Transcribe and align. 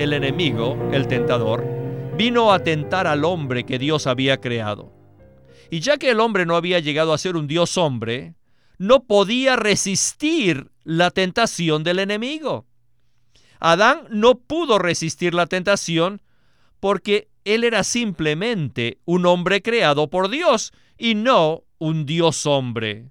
el 0.00 0.14
enemigo, 0.14 0.78
el 0.92 1.06
tentador, 1.08 1.62
vino 2.16 2.54
a 2.54 2.60
tentar 2.60 3.06
al 3.06 3.22
hombre 3.26 3.64
que 3.64 3.78
Dios 3.78 4.06
había 4.06 4.38
creado. 4.38 4.90
Y 5.70 5.80
ya 5.80 5.98
que 5.98 6.08
el 6.08 6.20
hombre 6.20 6.46
no 6.46 6.56
había 6.56 6.80
llegado 6.80 7.12
a 7.12 7.18
ser 7.18 7.36
un 7.36 7.46
Dios 7.46 7.76
hombre, 7.76 8.34
no 8.78 9.04
podía 9.04 9.56
resistir 9.56 10.70
la 10.84 11.10
tentación 11.10 11.84
del 11.84 11.98
enemigo. 11.98 12.64
Adán 13.58 14.06
no 14.08 14.38
pudo 14.38 14.78
resistir 14.78 15.34
la 15.34 15.46
tentación 15.46 16.22
porque 16.80 17.28
él 17.44 17.62
era 17.62 17.84
simplemente 17.84 18.98
un 19.04 19.26
hombre 19.26 19.60
creado 19.60 20.08
por 20.08 20.30
Dios 20.30 20.72
y 20.96 21.14
no 21.14 21.64
un 21.78 22.06
Dios 22.06 22.46
hombre. 22.46 23.10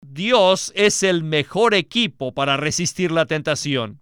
Dios 0.00 0.72
es 0.74 1.02
el 1.02 1.24
mejor 1.24 1.74
equipo 1.74 2.32
para 2.32 2.56
resistir 2.56 3.12
la 3.12 3.26
tentación. 3.26 4.01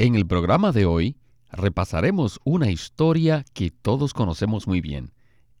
En 0.00 0.14
el 0.14 0.28
programa 0.28 0.70
de 0.70 0.86
hoy 0.86 1.16
repasaremos 1.50 2.38
una 2.44 2.70
historia 2.70 3.44
que 3.52 3.72
todos 3.72 4.14
conocemos 4.14 4.68
muy 4.68 4.80
bien. 4.80 5.10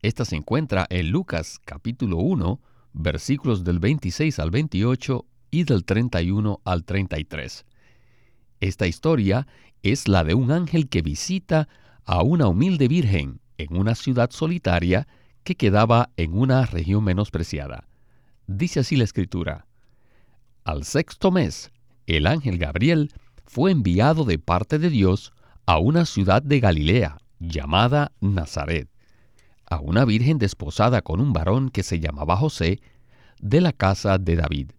Esta 0.00 0.24
se 0.24 0.36
encuentra 0.36 0.86
en 0.90 1.10
Lucas 1.10 1.58
capítulo 1.64 2.18
1, 2.18 2.60
versículos 2.92 3.64
del 3.64 3.80
26 3.80 4.38
al 4.38 4.52
28 4.52 5.26
y 5.50 5.64
del 5.64 5.84
31 5.84 6.60
al 6.64 6.84
33. 6.84 7.66
Esta 8.60 8.86
historia 8.86 9.48
es 9.82 10.06
la 10.06 10.22
de 10.22 10.34
un 10.34 10.52
ángel 10.52 10.88
que 10.88 11.02
visita 11.02 11.68
a 12.04 12.22
una 12.22 12.46
humilde 12.46 12.86
virgen 12.86 13.40
en 13.56 13.76
una 13.76 13.96
ciudad 13.96 14.30
solitaria 14.30 15.08
que 15.42 15.56
quedaba 15.56 16.10
en 16.16 16.38
una 16.38 16.64
región 16.64 17.02
menospreciada. 17.02 17.88
Dice 18.46 18.78
así 18.78 18.94
la 18.94 19.02
escritura. 19.02 19.66
Al 20.62 20.84
sexto 20.84 21.32
mes, 21.32 21.72
el 22.06 22.28
ángel 22.28 22.56
Gabriel 22.58 23.10
fue 23.48 23.72
enviado 23.72 24.24
de 24.24 24.38
parte 24.38 24.78
de 24.78 24.90
Dios 24.90 25.32
a 25.64 25.78
una 25.78 26.04
ciudad 26.04 26.42
de 26.42 26.60
Galilea 26.60 27.16
llamada 27.40 28.12
Nazaret, 28.20 28.90
a 29.64 29.80
una 29.80 30.04
virgen 30.04 30.38
desposada 30.38 31.00
con 31.00 31.20
un 31.20 31.32
varón 31.32 31.70
que 31.70 31.82
se 31.82 31.98
llamaba 31.98 32.36
José, 32.36 32.80
de 33.40 33.62
la 33.62 33.72
casa 33.72 34.18
de 34.18 34.36
David, 34.36 34.72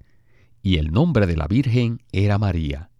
y 0.61 0.77
el 0.77 0.91
nombre 0.91 1.25
de 1.25 1.35
la 1.35 1.47
virgen 1.47 2.03
era 2.11 2.37
María. 2.37 2.91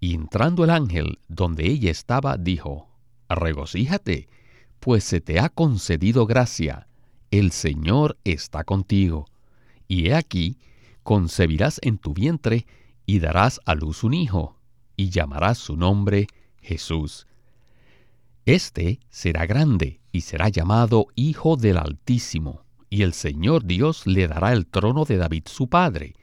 Y 0.00 0.14
entrando 0.14 0.64
el 0.64 0.70
ángel 0.70 1.18
donde 1.28 1.66
ella 1.66 1.90
estaba, 1.90 2.38
dijo, 2.38 2.88
Regocíjate, 3.28 4.28
pues 4.80 5.04
se 5.04 5.20
te 5.20 5.38
ha 5.38 5.50
concedido 5.50 6.24
gracia, 6.24 6.88
el 7.30 7.52
Señor 7.52 8.16
está 8.24 8.64
contigo. 8.64 9.26
Y 9.86 10.08
he 10.08 10.14
aquí, 10.14 10.56
concebirás 11.02 11.78
en 11.82 11.98
tu 11.98 12.14
vientre 12.14 12.66
y 13.04 13.18
darás 13.18 13.60
a 13.66 13.74
luz 13.74 14.02
un 14.02 14.14
hijo 14.14 14.56
y 14.96 15.10
llamará 15.10 15.54
su 15.54 15.76
nombre 15.76 16.26
Jesús. 16.60 17.26
Este 18.46 19.00
será 19.10 19.46
grande 19.46 20.00
y 20.12 20.22
será 20.22 20.48
llamado 20.48 21.06
Hijo 21.14 21.56
del 21.56 21.78
Altísimo, 21.78 22.62
y 22.90 23.02
el 23.02 23.12
Señor 23.12 23.64
Dios 23.64 24.06
le 24.06 24.28
dará 24.28 24.52
el 24.52 24.66
trono 24.66 25.04
de 25.04 25.16
David 25.16 25.44
su 25.46 25.68
padre, 25.68 26.14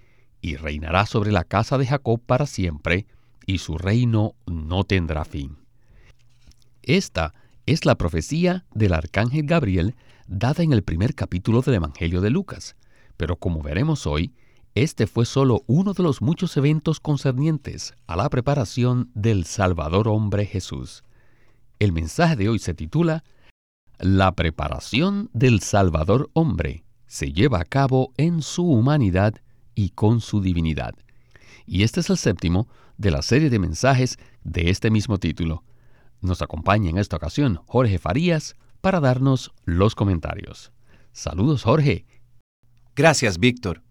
y 0.41 0.55
reinará 0.55 1.05
sobre 1.05 1.31
la 1.31 1.43
casa 1.43 1.77
de 1.77 1.87
Jacob 1.87 2.21
para 2.25 2.45
siempre, 2.45 3.07
y 3.45 3.57
su 3.57 3.77
reino 3.77 4.35
no 4.45 4.83
tendrá 4.83 5.25
fin. 5.25 5.57
Esta 6.83 7.33
es 7.65 7.85
la 7.85 7.95
profecía 7.95 8.65
del 8.73 8.93
arcángel 8.93 9.45
Gabriel 9.45 9.95
dada 10.27 10.63
en 10.63 10.73
el 10.73 10.83
primer 10.83 11.13
capítulo 11.13 11.61
del 11.61 11.75
Evangelio 11.75 12.21
de 12.21 12.29
Lucas, 12.29 12.75
pero 13.17 13.35
como 13.35 13.61
veremos 13.61 14.07
hoy, 14.07 14.33
este 14.73 15.05
fue 15.05 15.25
solo 15.25 15.63
uno 15.67 15.93
de 15.93 16.03
los 16.03 16.21
muchos 16.21 16.55
eventos 16.55 17.01
concernientes 17.01 17.93
a 18.07 18.15
la 18.15 18.29
preparación 18.29 19.11
del 19.13 19.45
Salvador 19.45 20.07
hombre 20.07 20.45
Jesús. 20.45 21.03
El 21.79 21.91
mensaje 21.91 22.37
de 22.37 22.47
hoy 22.47 22.59
se 22.59 22.73
titula 22.73 23.25
La 23.99 24.31
preparación 24.31 25.29
del 25.33 25.59
Salvador 25.59 26.29
hombre 26.33 26.85
se 27.05 27.33
lleva 27.33 27.59
a 27.59 27.65
cabo 27.65 28.13
en 28.15 28.41
su 28.41 28.63
humanidad 28.63 29.35
y 29.75 29.89
con 29.89 30.21
su 30.21 30.39
divinidad. 30.39 30.95
Y 31.65 31.83
este 31.83 31.99
es 31.99 32.09
el 32.09 32.17
séptimo 32.17 32.69
de 32.97 33.11
la 33.11 33.21
serie 33.21 33.49
de 33.49 33.59
mensajes 33.59 34.17
de 34.45 34.69
este 34.69 34.89
mismo 34.89 35.17
título. 35.17 35.65
Nos 36.21 36.41
acompaña 36.41 36.89
en 36.89 36.97
esta 36.97 37.17
ocasión 37.17 37.59
Jorge 37.65 37.99
Farías 37.99 38.55
para 38.79 39.01
darnos 39.01 39.51
los 39.65 39.95
comentarios. 39.95 40.71
Saludos 41.11 41.63
Jorge. 41.63 42.05
Gracias 42.95 43.37
Víctor. 43.37 43.83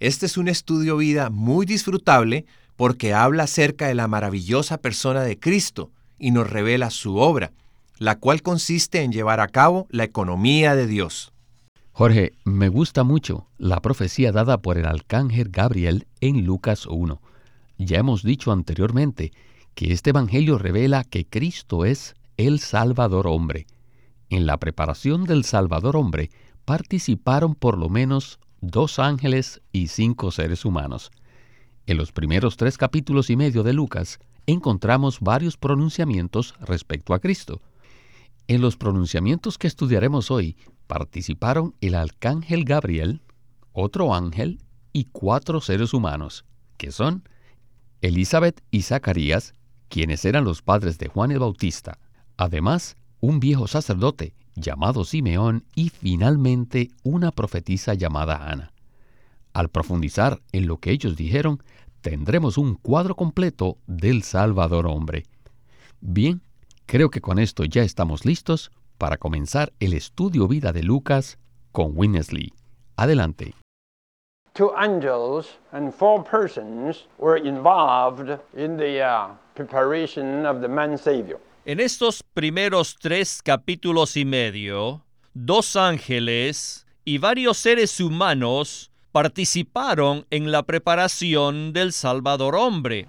Este 0.00 0.24
es 0.24 0.38
un 0.38 0.48
estudio 0.48 0.96
vida 0.96 1.28
muy 1.28 1.66
disfrutable 1.66 2.46
porque 2.76 3.12
habla 3.12 3.42
acerca 3.42 3.86
de 3.86 3.94
la 3.94 4.08
maravillosa 4.08 4.78
persona 4.78 5.20
de 5.20 5.38
Cristo 5.38 5.90
y 6.18 6.30
nos 6.30 6.48
revela 6.48 6.88
su 6.88 7.18
obra, 7.18 7.52
la 7.98 8.18
cual 8.18 8.40
consiste 8.40 9.02
en 9.02 9.12
llevar 9.12 9.40
a 9.40 9.48
cabo 9.48 9.86
la 9.90 10.04
economía 10.04 10.74
de 10.74 10.86
Dios. 10.86 11.34
Jorge, 11.92 12.32
me 12.44 12.70
gusta 12.70 13.04
mucho 13.04 13.46
la 13.58 13.80
profecía 13.80 14.32
dada 14.32 14.62
por 14.62 14.78
el 14.78 14.86
arcángel 14.86 15.50
Gabriel 15.50 16.06
en 16.22 16.46
Lucas 16.46 16.86
1. 16.86 17.20
Ya 17.76 17.98
hemos 17.98 18.22
dicho 18.22 18.52
anteriormente 18.52 19.32
que 19.74 19.92
este 19.92 20.10
Evangelio 20.10 20.56
revela 20.56 21.04
que 21.04 21.26
Cristo 21.26 21.84
es 21.84 22.14
el 22.38 22.60
Salvador 22.60 23.26
hombre. 23.26 23.66
En 24.30 24.46
la 24.46 24.56
preparación 24.56 25.24
del 25.24 25.44
Salvador 25.44 25.94
hombre 25.94 26.30
participaron 26.64 27.54
por 27.54 27.76
lo 27.76 27.90
menos 27.90 28.38
dos 28.60 28.98
ángeles 28.98 29.62
y 29.72 29.88
cinco 29.88 30.30
seres 30.30 30.64
humanos. 30.64 31.10
En 31.86 31.96
los 31.96 32.12
primeros 32.12 32.56
tres 32.56 32.76
capítulos 32.78 33.30
y 33.30 33.36
medio 33.36 33.62
de 33.62 33.72
Lucas 33.72 34.18
encontramos 34.46 35.20
varios 35.20 35.56
pronunciamientos 35.56 36.54
respecto 36.60 37.14
a 37.14 37.20
Cristo. 37.20 37.60
En 38.48 38.60
los 38.60 38.76
pronunciamientos 38.76 39.58
que 39.58 39.66
estudiaremos 39.66 40.30
hoy 40.30 40.56
participaron 40.86 41.74
el 41.80 41.94
arcángel 41.94 42.64
Gabriel, 42.64 43.22
otro 43.72 44.14
ángel 44.14 44.60
y 44.92 45.04
cuatro 45.04 45.60
seres 45.60 45.94
humanos, 45.94 46.44
que 46.76 46.90
son 46.90 47.28
Elizabeth 48.00 48.60
y 48.70 48.82
Zacarías, 48.82 49.54
quienes 49.88 50.24
eran 50.24 50.44
los 50.44 50.62
padres 50.62 50.98
de 50.98 51.08
Juan 51.08 51.30
el 51.30 51.38
Bautista, 51.38 51.98
además 52.36 52.96
un 53.20 53.38
viejo 53.40 53.66
sacerdote 53.68 54.34
llamado 54.54 55.04
Simeón 55.04 55.64
y 55.74 55.90
finalmente 55.90 56.90
una 57.02 57.30
profetisa 57.30 57.94
llamada 57.94 58.50
Ana. 58.50 58.72
Al 59.52 59.68
profundizar 59.68 60.40
en 60.52 60.66
lo 60.66 60.78
que 60.78 60.92
ellos 60.92 61.16
dijeron, 61.16 61.62
tendremos 62.00 62.58
un 62.58 62.74
cuadro 62.74 63.14
completo 63.14 63.78
del 63.86 64.22
Salvador 64.22 64.86
hombre. 64.86 65.24
Bien, 66.00 66.40
creo 66.86 67.10
que 67.10 67.20
con 67.20 67.38
esto 67.38 67.64
ya 67.64 67.82
estamos 67.82 68.24
listos 68.24 68.70
para 68.98 69.16
comenzar 69.16 69.72
el 69.80 69.92
estudio 69.92 70.46
vida 70.46 70.72
de 70.72 70.82
Lucas 70.82 71.38
con 71.72 71.92
Winnesley. 71.94 72.52
Adelante. 72.96 73.54
Two 74.52 74.72
angels 74.76 75.58
and 75.72 75.92
four 75.94 76.24
persons 76.24 77.06
were 77.18 77.38
involved 77.38 78.28
in 78.56 78.76
the 78.76 79.00
uh, 79.00 79.28
preparation 79.54 80.44
of. 80.44 80.60
En 81.66 81.78
estos 81.78 82.22
primeros 82.22 82.96
tres 82.98 83.42
capítulos 83.44 84.16
y 84.16 84.24
medio, 84.24 85.02
dos 85.34 85.76
ángeles 85.76 86.86
y 87.04 87.18
varios 87.18 87.58
seres 87.58 88.00
humanos 88.00 88.90
participaron 89.12 90.24
en 90.30 90.52
la 90.52 90.62
preparación 90.62 91.74
del 91.74 91.92
Salvador 91.92 92.56
hombre. 92.56 93.08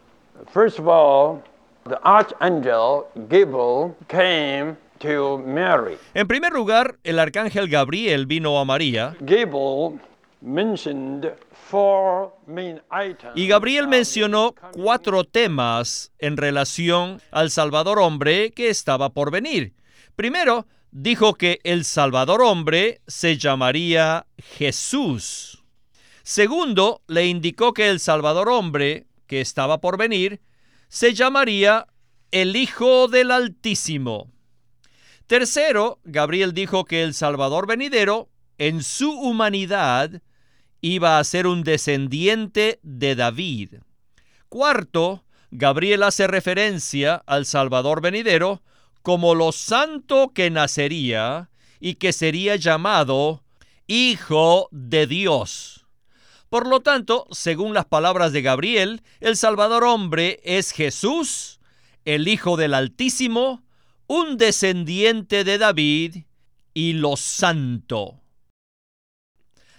First 0.53 0.80
of 0.80 0.88
all, 0.89 1.42
the 1.88 1.98
archangel 2.03 3.06
Gabriel 3.30 3.95
came 4.09 4.75
to 5.00 5.38
Mary. 5.38 5.98
En 6.13 6.27
primer 6.27 6.51
lugar, 6.51 6.98
el 7.06 7.19
arcángel 7.19 7.69
Gabriel 7.69 8.25
vino 8.25 8.59
a 8.59 8.65
María 8.65 9.15
Gabriel 9.21 9.98
y 13.35 13.47
Gabriel 13.47 13.88
mencionó 13.88 14.55
cuatro 14.73 15.23
temas 15.23 16.11
en 16.17 16.35
relación 16.35 17.21
al 17.31 17.51
Salvador 17.51 17.99
hombre 17.99 18.51
que 18.51 18.69
estaba 18.69 19.09
por 19.09 19.31
venir. 19.31 19.75
Primero, 20.15 20.65
dijo 20.91 21.35
que 21.35 21.59
el 21.63 21.85
Salvador 21.85 22.41
hombre 22.41 23.01
se 23.07 23.38
llamaría 23.38 24.25
Jesús. 24.38 25.63
Segundo, 26.23 27.01
le 27.07 27.27
indicó 27.27 27.73
que 27.73 27.89
el 27.89 27.99
Salvador 27.99 28.49
hombre 28.49 29.05
que 29.27 29.41
estaba 29.41 29.79
por 29.79 29.97
venir 29.97 30.41
se 30.88 31.13
llamaría 31.13 31.88
el 32.31 32.55
Hijo 32.55 33.07
del 33.07 33.31
Altísimo. 33.31 34.31
Tercero, 35.27 35.99
Gabriel 36.03 36.53
dijo 36.53 36.83
que 36.83 37.03
el 37.03 37.13
Salvador 37.13 37.67
venidero, 37.67 38.29
en 38.57 38.83
su 38.83 39.11
humanidad, 39.11 40.21
iba 40.81 41.19
a 41.19 41.23
ser 41.23 41.47
un 41.47 41.63
descendiente 41.63 42.79
de 42.83 43.15
David. 43.15 43.75
Cuarto, 44.49 45.23
Gabriel 45.51 46.03
hace 46.03 46.27
referencia 46.27 47.23
al 47.25 47.45
Salvador 47.45 48.01
venidero 48.01 48.61
como 49.01 49.35
lo 49.35 49.51
santo 49.51 50.31
que 50.33 50.49
nacería 50.49 51.49
y 51.79 51.95
que 51.95 52.13
sería 52.13 52.55
llamado 52.55 53.43
Hijo 53.87 54.69
de 54.71 55.07
Dios. 55.07 55.85
Por 56.49 56.67
lo 56.67 56.81
tanto, 56.81 57.27
según 57.31 57.73
las 57.73 57.85
palabras 57.85 58.33
de 58.33 58.41
Gabriel, 58.41 59.03
el 59.19 59.37
Salvador 59.37 59.83
hombre 59.83 60.39
es 60.43 60.71
Jesús, 60.71 61.59
el 62.05 62.27
Hijo 62.27 62.57
del 62.57 62.73
Altísimo, 62.73 63.63
un 64.07 64.37
descendiente 64.37 65.43
de 65.43 65.57
David 65.57 66.17
y 66.73 66.93
lo 66.93 67.15
santo. 67.15 68.20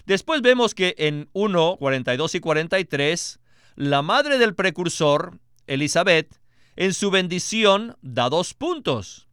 Después 0.05 0.41
vemos 0.41 0.75
que 0.75 0.95
en 0.97 1.29
1, 1.33 1.77
42 1.77 2.35
y 2.35 2.39
43, 2.39 3.39
la 3.75 4.01
madre 4.01 4.37
del 4.37 4.53
precursor, 4.55 5.39
Elizabeth, 5.67 6.39
en 6.75 6.93
su 6.93 7.11
bendición 7.11 7.95
da 8.01 8.29
dos 8.29 8.53
puntos. 8.53 9.27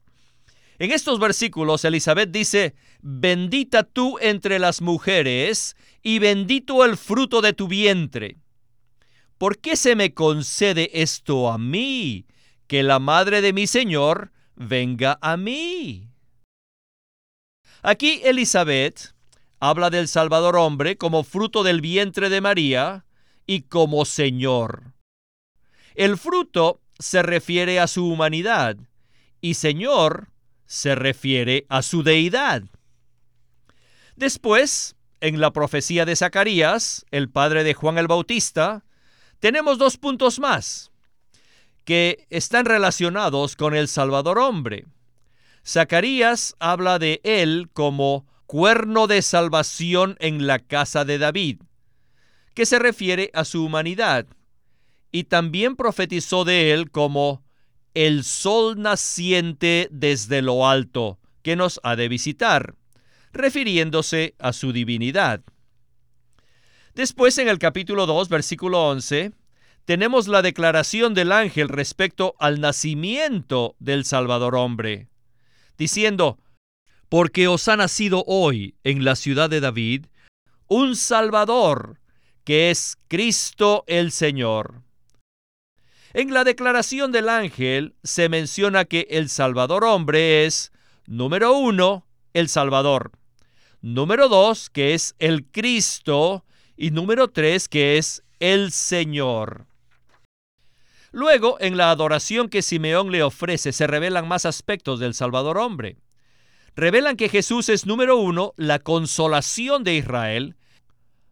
En 0.79 0.93
estos 0.93 1.19
versículos, 1.19 1.85
Elizabeth 1.85 2.31
dice, 2.31 2.75
bendita 3.03 3.83
tú 3.83 4.17
entre 4.21 4.59
las 4.59 4.81
mujeres 4.81 5.77
y 6.03 6.19
bendito 6.21 6.85
el 6.85 6.97
fruto 6.97 7.43
de 7.43 7.53
tu 7.53 7.69
vientre. 7.69 8.39
¿Por 9.37 9.59
qué 9.59 9.77
se 9.77 9.97
me 9.97 10.15
concede 10.15 10.91
esto 11.03 11.51
a 11.51 11.59
mí? 11.59 12.27
Que 12.67 12.83
la 12.83 12.99
madre 12.99 13.41
de 13.41 13.53
mi 13.53 13.67
Señor 13.67 14.33
venga 14.55 15.19
a 15.21 15.37
mí. 15.37 16.09
Aquí 17.83 18.21
Elizabeth 18.25 19.15
habla 19.61 19.91
del 19.91 20.09
Salvador 20.09 20.57
hombre 20.57 20.97
como 20.97 21.23
fruto 21.23 21.63
del 21.63 21.83
vientre 21.83 22.31
de 22.31 22.41
María 22.41 23.05
y 23.47 23.63
como 23.63 24.05
Señor. 24.07 24.95
El 25.95 26.17
fruto 26.17 26.81
se 26.99 27.23
refiere 27.23 27.79
a 27.79 27.87
su 27.87 28.07
humanidad 28.07 28.77
y 29.41 29.55
Señor 29.55 30.29
se 30.67 30.95
refiere 30.95 31.67
a 31.69 31.83
su 31.83 32.03
deidad. 32.03 32.63
Después, 34.17 34.97
en 35.21 35.41
la 35.41 35.53
profecía 35.53 36.05
de 36.05 36.17
Zacarías, 36.17 37.05
el 37.11 37.29
padre 37.29 37.65
de 37.65 37.75
Juan 37.75 37.99
el 37.99 38.07
Bautista, 38.07 38.85
tenemos 39.41 39.79
dos 39.79 39.97
puntos 39.97 40.39
más 40.39 40.91
que 41.85 42.27
están 42.31 42.67
relacionados 42.67 43.57
con 43.57 43.75
el 43.75 43.89
Salvador 43.89 44.39
hombre. 44.39 44.87
Zacarías 45.67 46.55
habla 46.61 46.99
de 46.99 47.21
él 47.25 47.69
como 47.73 48.30
cuerno 48.51 49.07
de 49.07 49.23
salvación 49.23 50.17
en 50.19 50.49
la 50.49 50.59
casa 50.59 51.05
de 51.05 51.19
David, 51.19 51.63
que 52.53 52.67
se 52.67 52.81
refiere 52.81 53.31
a 53.33 53.45
su 53.45 53.65
humanidad 53.65 54.27
y 55.13 55.23
también 55.23 55.77
profetizó 55.77 56.45
de 56.45 56.73
él 56.73 56.91
como 56.91 57.45
el 57.95 58.25
sol 58.25 58.83
naciente 58.83 59.87
desde 59.93 60.43
lo 60.43 60.69
alto, 60.69 61.21
que 61.43 61.55
nos 61.55 61.79
ha 61.85 61.95
de 61.95 62.09
visitar, 62.09 62.75
refiriéndose 63.33 64.35
a 64.41 64.53
su 64.53 64.73
divinidad. 64.73 65.43
Después 66.97 67.39
en 67.39 67.47
el 67.47 67.61
capítulo 67.61 68.05
2, 68.07 68.29
versículo 68.29 68.89
11, 68.89 69.31
tenemos 69.85 70.27
la 70.27 70.43
declaración 70.43 71.15
del 71.15 71.31
ángel 71.31 71.69
respecto 71.69 72.35
al 72.41 72.61
nacimiento 72.61 73.77
del 73.79 74.05
Salvador 74.05 74.57
hombre, 74.57 75.07
diciendo, 75.79 76.41
porque 77.11 77.49
os 77.49 77.67
ha 77.69 77.77
nacido 77.77 78.25
hoy 78.27 78.77
en 78.85 79.05
la 79.05 79.17
ciudad 79.17 79.51
de 79.51 79.61
David 79.61 80.07
un 80.69 80.95
Salvador, 80.95 81.99
que 82.45 82.71
es 82.71 82.97
Cristo 83.09 83.83
el 83.89 84.13
Señor. 84.13 84.83
En 86.15 86.33
la 86.33 86.45
declaración 86.45 87.11
del 87.11 87.29
ángel 87.29 87.97
se 88.05 88.29
menciona 88.29 88.85
que 88.85 89.09
el 89.11 89.29
Salvador 89.29 89.85
hombre 89.85 90.47
es, 90.47 90.71
número 91.07 91.53
uno, 91.53 92.07
el 92.33 92.49
Salvador. 92.49 93.11
Número 93.81 94.29
dos, 94.29 94.71
que 94.71 94.95
es 94.95 95.17
el 95.19 95.45
Cristo. 95.47 96.45
Y 96.77 96.93
número 96.93 97.29
tres, 97.29 97.69
que 97.69 97.99
es 97.99 98.23
el 98.39 98.71
Señor. 98.71 99.67
Luego, 101.11 101.57
en 101.61 101.77
la 101.77 101.91
adoración 101.91 102.49
que 102.49 102.63
Simeón 102.63 103.11
le 103.11 103.25
ofrece, 103.25 103.73
se 103.73 103.87
revelan 103.89 104.29
más 104.29 104.47
aspectos 104.47 105.01
del 105.01 105.15
Salvador 105.15 105.59
hombre. 105.59 105.97
Revelan 106.77 107.17
que 107.17 107.29
Jesús 107.29 107.69
es, 107.69 107.87
número 107.87 108.17
uno, 108.17 108.55
la 108.57 108.79
consolación 108.79 109.85
de 109.85 109.97
Israel. 109.97 110.57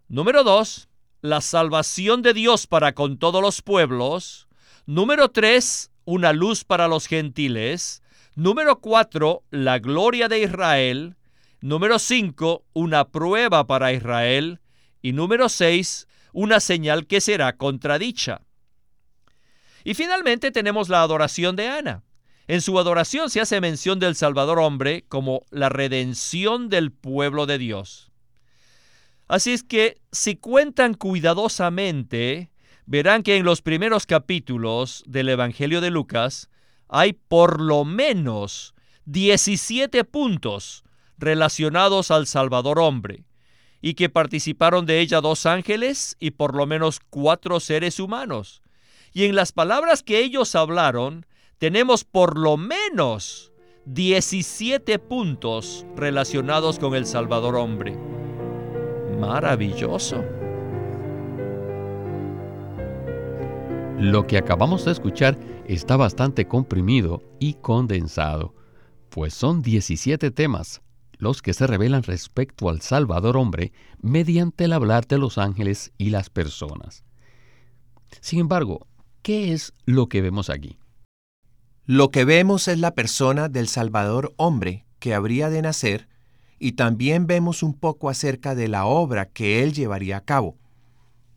Número 0.09 0.43
dos, 0.45 0.89
la 1.21 1.41
salvación 1.41 2.23
de 2.23 2.35
Dios 2.35 2.67
para 2.67 2.95
con 2.95 3.19
todos 3.19 3.43
los 3.43 3.63
pueblos. 3.63 4.49
Número 4.87 5.31
3, 5.31 5.91
una 6.05 6.33
luz 6.33 6.65
para 6.65 6.89
los 6.89 7.07
gentiles. 7.07 8.03
Número 8.35 8.81
4, 8.81 9.43
la 9.51 9.79
gloria 9.79 10.29
de 10.29 10.43
Israel. 10.43 11.17
Número 11.61 11.99
5, 11.99 12.65
una 12.73 13.09
prueba 13.09 13.67
para 13.67 13.93
Israel. 13.93 14.61
Y 15.03 15.13
número 15.13 15.49
6, 15.49 16.07
una 16.33 16.61
señal 16.61 17.07
que 17.07 17.21
será 17.21 17.57
contradicha. 17.57 18.43
Y 19.85 19.95
finalmente 19.95 20.51
tenemos 20.51 20.89
la 20.89 21.03
adoración 21.03 21.57
de 21.57 21.69
Ana. 21.69 22.03
En 22.49 22.63
su 22.63 22.79
adoración 22.79 23.29
se 23.29 23.43
hace 23.43 23.61
mención 23.61 23.99
del 23.99 24.15
Salvador 24.15 24.59
hombre 24.59 25.05
como 25.09 25.43
la 25.51 25.69
redención 25.69 26.71
del 26.71 26.91
pueblo 26.91 27.45
de 27.45 27.59
Dios. 27.59 28.11
Así 29.29 29.53
es 29.53 29.63
que 29.63 30.01
si 30.13 30.37
cuentan 30.37 30.95
cuidadosamente 30.95 32.51
verán 32.87 33.23
que 33.23 33.37
en 33.37 33.45
los 33.45 33.61
primeros 33.61 34.07
capítulos 34.07 35.05
del 35.07 35.29
Evangelio 35.29 35.83
de 35.83 35.91
Lucas 35.91 36.49
hay 36.89 37.13
por 37.13 37.61
lo 37.61 37.85
menos 37.85 38.75
17 39.05 40.05
puntos 40.05 40.85
relacionados 41.19 42.11
al 42.11 42.27
Salvador 42.27 42.79
hombre, 42.79 43.25
y 43.83 43.93
que 43.93 44.09
participaron 44.09 44.87
de 44.87 45.01
ella 45.01 45.21
dos 45.21 45.45
ángeles 45.45 46.17
y 46.19 46.31
por 46.31 46.57
lo 46.57 46.67
menos 46.67 47.01
cuatro 47.11 47.61
seres 47.61 48.01
humanos. 48.01 48.63
Y 49.13 49.25
en 49.25 49.35
las 49.35 49.53
palabras 49.53 50.03
que 50.03 50.21
ellos 50.21 50.55
hablaron, 50.55 51.27
tenemos 51.59 52.05
por 52.05 52.39
lo 52.39 52.57
menos 52.57 53.53
17 53.87 54.99
puntos 54.99 55.87
relacionados 55.97 56.79
con 56.79 56.95
el 56.95 57.05
Salvador 57.05 57.57
hombre. 57.57 57.99
Maravilloso. 59.19 60.25
Lo 63.99 64.27
que 64.29 64.39
acabamos 64.39 64.85
de 64.85 64.93
escuchar 64.93 65.37
está 65.67 65.97
bastante 65.97 66.47
comprimido 66.47 67.23
y 67.41 67.55
condensado, 67.55 68.55
pues 69.11 69.35
son 69.35 69.61
17 69.61 70.31
temas 70.31 70.81
los 71.19 71.43
que 71.43 71.53
se 71.53 71.67
revelan 71.67 72.05
respecto 72.05 72.69
al 72.69 72.81
Salvador 72.81 73.37
hombre 73.37 73.73
mediante 74.01 74.65
el 74.65 74.73
hablar 74.73 75.09
de 75.09 75.19
los 75.19 75.37
ángeles 75.37 75.93
y 75.99 76.11
las 76.11 76.31
personas. 76.31 77.03
Sin 78.21 78.39
embargo, 78.39 78.87
¿qué 79.23 79.53
es 79.53 79.73
lo 79.85 80.09
que 80.09 80.23
vemos 80.23 80.49
aquí? 80.49 80.79
Lo 81.91 82.11
que 82.11 82.27
vemos 82.27 82.69
es 82.69 82.79
la 82.79 82.93
persona 82.93 83.49
del 83.49 83.67
Salvador 83.67 84.35
hombre 84.37 84.85
que 84.99 85.15
habría 85.15 85.49
de 85.49 85.63
nacer 85.63 86.07
y 86.59 86.73
también 86.73 87.27
vemos 87.27 87.63
un 87.63 87.73
poco 87.73 88.11
acerca 88.11 88.55
de 88.55 88.69
la 88.69 88.85
obra 88.85 89.25
que 89.25 89.63
él 89.63 89.73
llevaría 89.73 90.19
a 90.19 90.21
cabo. 90.21 90.59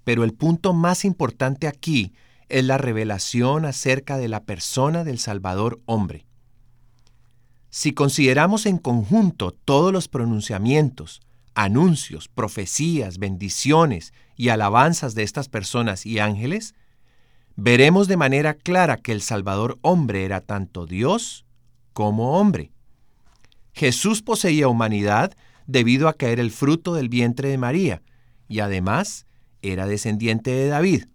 Pero 0.04 0.26
el 0.26 0.34
punto 0.34 0.74
más 0.74 1.06
importante 1.06 1.70
aquí 1.70 2.12
es 2.50 2.66
la 2.66 2.78
revelación 2.78 3.64
acerca 3.64 4.18
de 4.18 4.28
la 4.28 4.44
persona 4.44 5.06
del 5.06 5.20
Salvador 5.20 5.80
hombre. 5.86 6.26
Si 7.70 7.94
consideramos 7.94 8.66
en 8.66 8.78
conjunto 8.78 9.52
todos 9.54 9.94
los 9.94 10.10
pronunciamientos, 10.10 11.22
anuncios, 11.56 12.28
profecías, 12.28 13.20
bendiciones 13.20 14.12
y 14.36 14.50
alabanzas 14.50 15.16
de 15.16 15.24
estas 15.24 15.48
personas 15.48 16.06
y 16.06 16.20
ángeles, 16.20 16.76
veremos 17.56 18.08
de 18.08 18.18
manera 18.18 18.54
clara 18.54 18.98
que 18.98 19.12
el 19.12 19.22
Salvador 19.22 19.78
hombre 19.82 20.26
era 20.26 20.42
tanto 20.42 20.86
Dios 20.86 21.46
como 21.94 22.40
hombre. 22.40 22.72
Jesús 23.74 24.22
poseía 24.22 24.68
humanidad 24.68 25.34
debido 25.68 26.08
a 26.08 26.14
que 26.14 26.32
era 26.32 26.42
el 26.42 26.52
fruto 26.52 26.94
del 26.94 27.10
vientre 27.10 27.50
de 27.50 27.58
María 27.58 28.02
y 28.48 28.60
además 28.60 29.26
era 29.62 29.86
descendiente 29.86 30.52
de 30.52 30.68
David. 30.68 31.06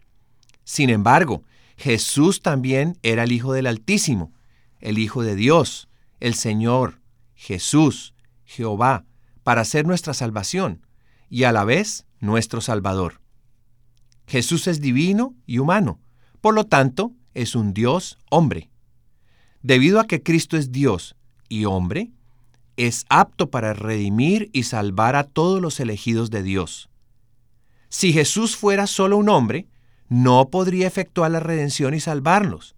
Sin 0.64 0.90
embargo, 0.90 1.42
Jesús 1.76 2.40
también 2.40 2.96
era 3.02 3.24
el 3.24 3.32
Hijo 3.32 3.52
del 3.52 3.66
Altísimo, 3.66 4.32
el 4.80 4.98
Hijo 4.98 5.22
de 5.22 5.36
Dios, 5.36 5.88
el 6.20 6.34
Señor, 6.34 7.00
Jesús, 7.34 8.14
Jehová, 8.44 9.04
para 9.42 9.64
ser 9.64 9.86
nuestra 9.86 10.14
salvación 10.14 10.86
y 11.28 11.44
a 11.44 11.52
la 11.52 11.64
vez 11.64 12.06
nuestro 12.20 12.60
Salvador. 12.60 13.20
Jesús 14.26 14.66
es 14.66 14.80
divino 14.80 15.34
y 15.46 15.58
humano, 15.58 16.00
por 16.46 16.54
lo 16.54 16.62
tanto, 16.62 17.10
es 17.34 17.56
un 17.56 17.74
Dios 17.74 18.20
hombre. 18.30 18.70
Debido 19.62 19.98
a 19.98 20.06
que 20.06 20.22
Cristo 20.22 20.56
es 20.56 20.70
Dios 20.70 21.16
y 21.48 21.64
hombre, 21.64 22.12
es 22.76 23.04
apto 23.08 23.50
para 23.50 23.74
redimir 23.74 24.48
y 24.52 24.62
salvar 24.62 25.16
a 25.16 25.24
todos 25.24 25.60
los 25.60 25.80
elegidos 25.80 26.30
de 26.30 26.44
Dios. 26.44 26.88
Si 27.88 28.12
Jesús 28.12 28.54
fuera 28.54 28.86
solo 28.86 29.16
un 29.16 29.28
hombre, 29.28 29.66
no 30.08 30.48
podría 30.48 30.86
efectuar 30.86 31.32
la 31.32 31.40
redención 31.40 31.94
y 31.94 31.98
salvarlos. 31.98 32.76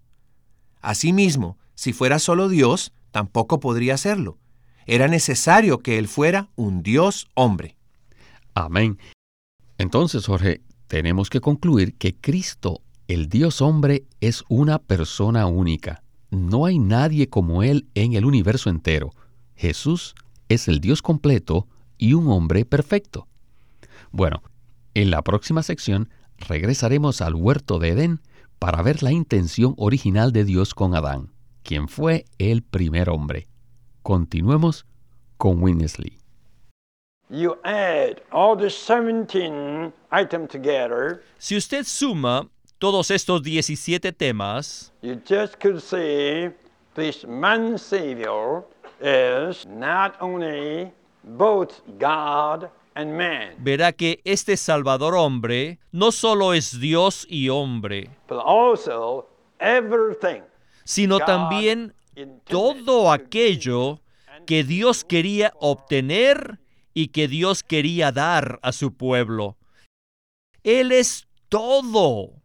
Asimismo, 0.81 1.59
si 1.75 1.93
fuera 1.93 2.19
solo 2.19 2.49
Dios, 2.49 2.95
tampoco 3.11 3.61
podría 3.61 3.97
hacerlo. 3.97 4.39
Era 4.87 5.09
necesario 5.09 5.81
que 5.81 5.99
Él 5.99 6.09
fuera 6.09 6.49
un 6.57 6.83
Dios 6.83 7.29
hombre. 7.35 7.77
Amén. 8.55 8.97
Entonces, 9.77 10.25
Jorge, 10.25 10.63
tenemos 10.87 11.29
que 11.29 11.43
concluir 11.43 11.99
que 11.99 12.17
Cristo, 12.17 12.81
el 13.09 13.31
Dios 13.31 13.63
hombre, 13.63 14.05
es 14.21 14.45
una 14.49 14.79
persona 14.79 15.47
única. 15.47 16.03
No 16.31 16.67
hay 16.67 16.79
nadie 16.79 17.29
como 17.29 17.63
Él 17.63 17.89
en 17.95 18.13
el 18.13 18.27
universo 18.27 18.69
entero. 18.69 19.11
Jesús 19.57 20.15
es 20.51 20.69
el 20.69 20.81
Dios 20.81 21.01
completo 21.01 21.67
y 21.97 22.13
un 22.13 22.29
hombre 22.29 22.67
perfecto. 22.67 23.27
Bueno, 24.13 24.43
en 24.93 25.11
la 25.11 25.23
próxima 25.23 25.63
sección 25.63 26.11
regresaremos 26.37 27.23
al 27.23 27.35
huerto 27.35 27.79
de 27.79 27.89
Edén 27.89 28.21
para 28.59 28.83
ver 28.83 29.03
la 29.03 29.11
intención 29.11 29.75
original 29.79 30.31
de 30.33 30.45
Dios 30.45 30.75
con 30.75 30.95
Adán, 30.95 31.33
quien 31.63 31.89
fue 31.89 32.27
el 32.37 32.63
primer 32.63 33.09
hombre. 33.09 33.49
Continuemos 34.03 34.85
con 35.39 35.63
Winnesley. 35.63 36.19
You 37.31 37.57
add 37.65 38.21
all 38.33 38.57
the 38.57 38.71
17 38.71 39.93
items 40.11 40.49
together, 40.51 41.23
Si 41.39 41.57
usted 41.57 41.85
suma 41.85 42.49
todos 42.79 43.11
estos 43.11 43.43
17 43.43 44.13
temas, 44.13 44.93
you 45.03 45.21
just 45.29 45.59
could 45.61 45.81
say 45.81 46.53
this 46.95 47.27
man 47.27 47.77
Savior 47.77 48.65
is 49.01 49.67
not 49.67 50.15
only 50.21 50.93
both 51.25 51.83
God 51.99 52.71
and 52.95 53.17
man, 53.17 53.57
verá 53.59 53.93
que 53.93 54.21
este 54.25 54.57
Salvador 54.57 55.15
hombre 55.15 55.79
no 55.93 56.13
solo 56.13 56.53
es 56.55 56.81
Dios 56.81 57.27
y 57.29 57.49
hombre, 57.49 58.11
but 58.29 58.39
also 58.39 59.27
everything. 59.61 60.43
sino 60.85 61.19
God 61.19 61.27
también 61.27 61.95
todo 62.45 63.03
to 63.03 63.13
aquello 63.13 64.01
que 64.47 64.65
Dios 64.65 65.05
quería 65.05 65.53
obtener 65.61 66.59
y 66.95 67.09
que 67.09 67.29
Dios 67.29 67.63
quería 67.63 68.13
dar 68.13 68.59
a 68.63 68.73
su 68.73 68.95
pueblo. 68.95 69.57
Él 70.65 70.91
es 70.93 71.29
todo. 71.49 72.38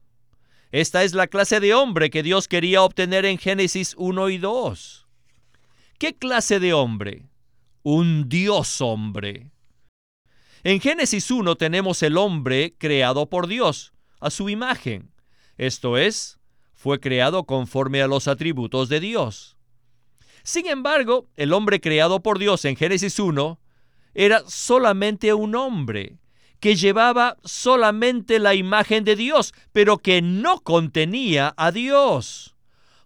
Esta 0.74 1.04
es 1.04 1.14
la 1.14 1.28
clase 1.28 1.60
de 1.60 1.76
hombre 1.76 2.10
que 2.10 2.24
Dios 2.24 2.48
quería 2.48 2.82
obtener 2.82 3.26
en 3.26 3.38
Génesis 3.38 3.94
1 3.96 4.30
y 4.30 4.40
2. 4.40 5.08
¿Qué 6.00 6.16
clase 6.16 6.60
de 6.60 6.74
hombre? 6.74 7.30
Un 7.84 8.28
Dios 8.28 8.82
hombre. 8.82 9.52
En 10.64 10.82
Génesis 10.82 11.30
1 11.30 11.58
tenemos 11.58 12.02
el 12.02 12.18
hombre 12.18 12.74
creado 12.76 13.30
por 13.30 13.46
Dios, 13.46 13.94
a 14.20 14.32
su 14.32 14.50
imagen. 14.50 15.14
Esto 15.58 15.96
es, 15.96 16.40
fue 16.74 17.00
creado 17.00 17.44
conforme 17.44 18.02
a 18.02 18.08
los 18.08 18.28
atributos 18.28 18.90
de 18.90 19.00
Dios. 19.00 19.58
Sin 20.42 20.66
embargo, 20.66 21.30
el 21.36 21.54
hombre 21.54 21.82
creado 21.82 22.24
por 22.24 22.40
Dios 22.40 22.66
en 22.66 22.78
Génesis 22.78 23.20
1 23.20 23.60
era 24.16 24.42
solamente 24.48 25.36
un 25.36 25.54
hombre 25.54 26.18
que 26.64 26.78
llevaba 26.78 27.36
solamente 27.44 28.40
la 28.40 28.56
imagen 28.56 29.04
de 29.04 29.18
Dios, 29.18 29.54
pero 29.74 29.98
que 29.98 30.22
no 30.22 30.62
contenía 30.62 31.54
a 31.58 31.74
Dios. 31.74 32.56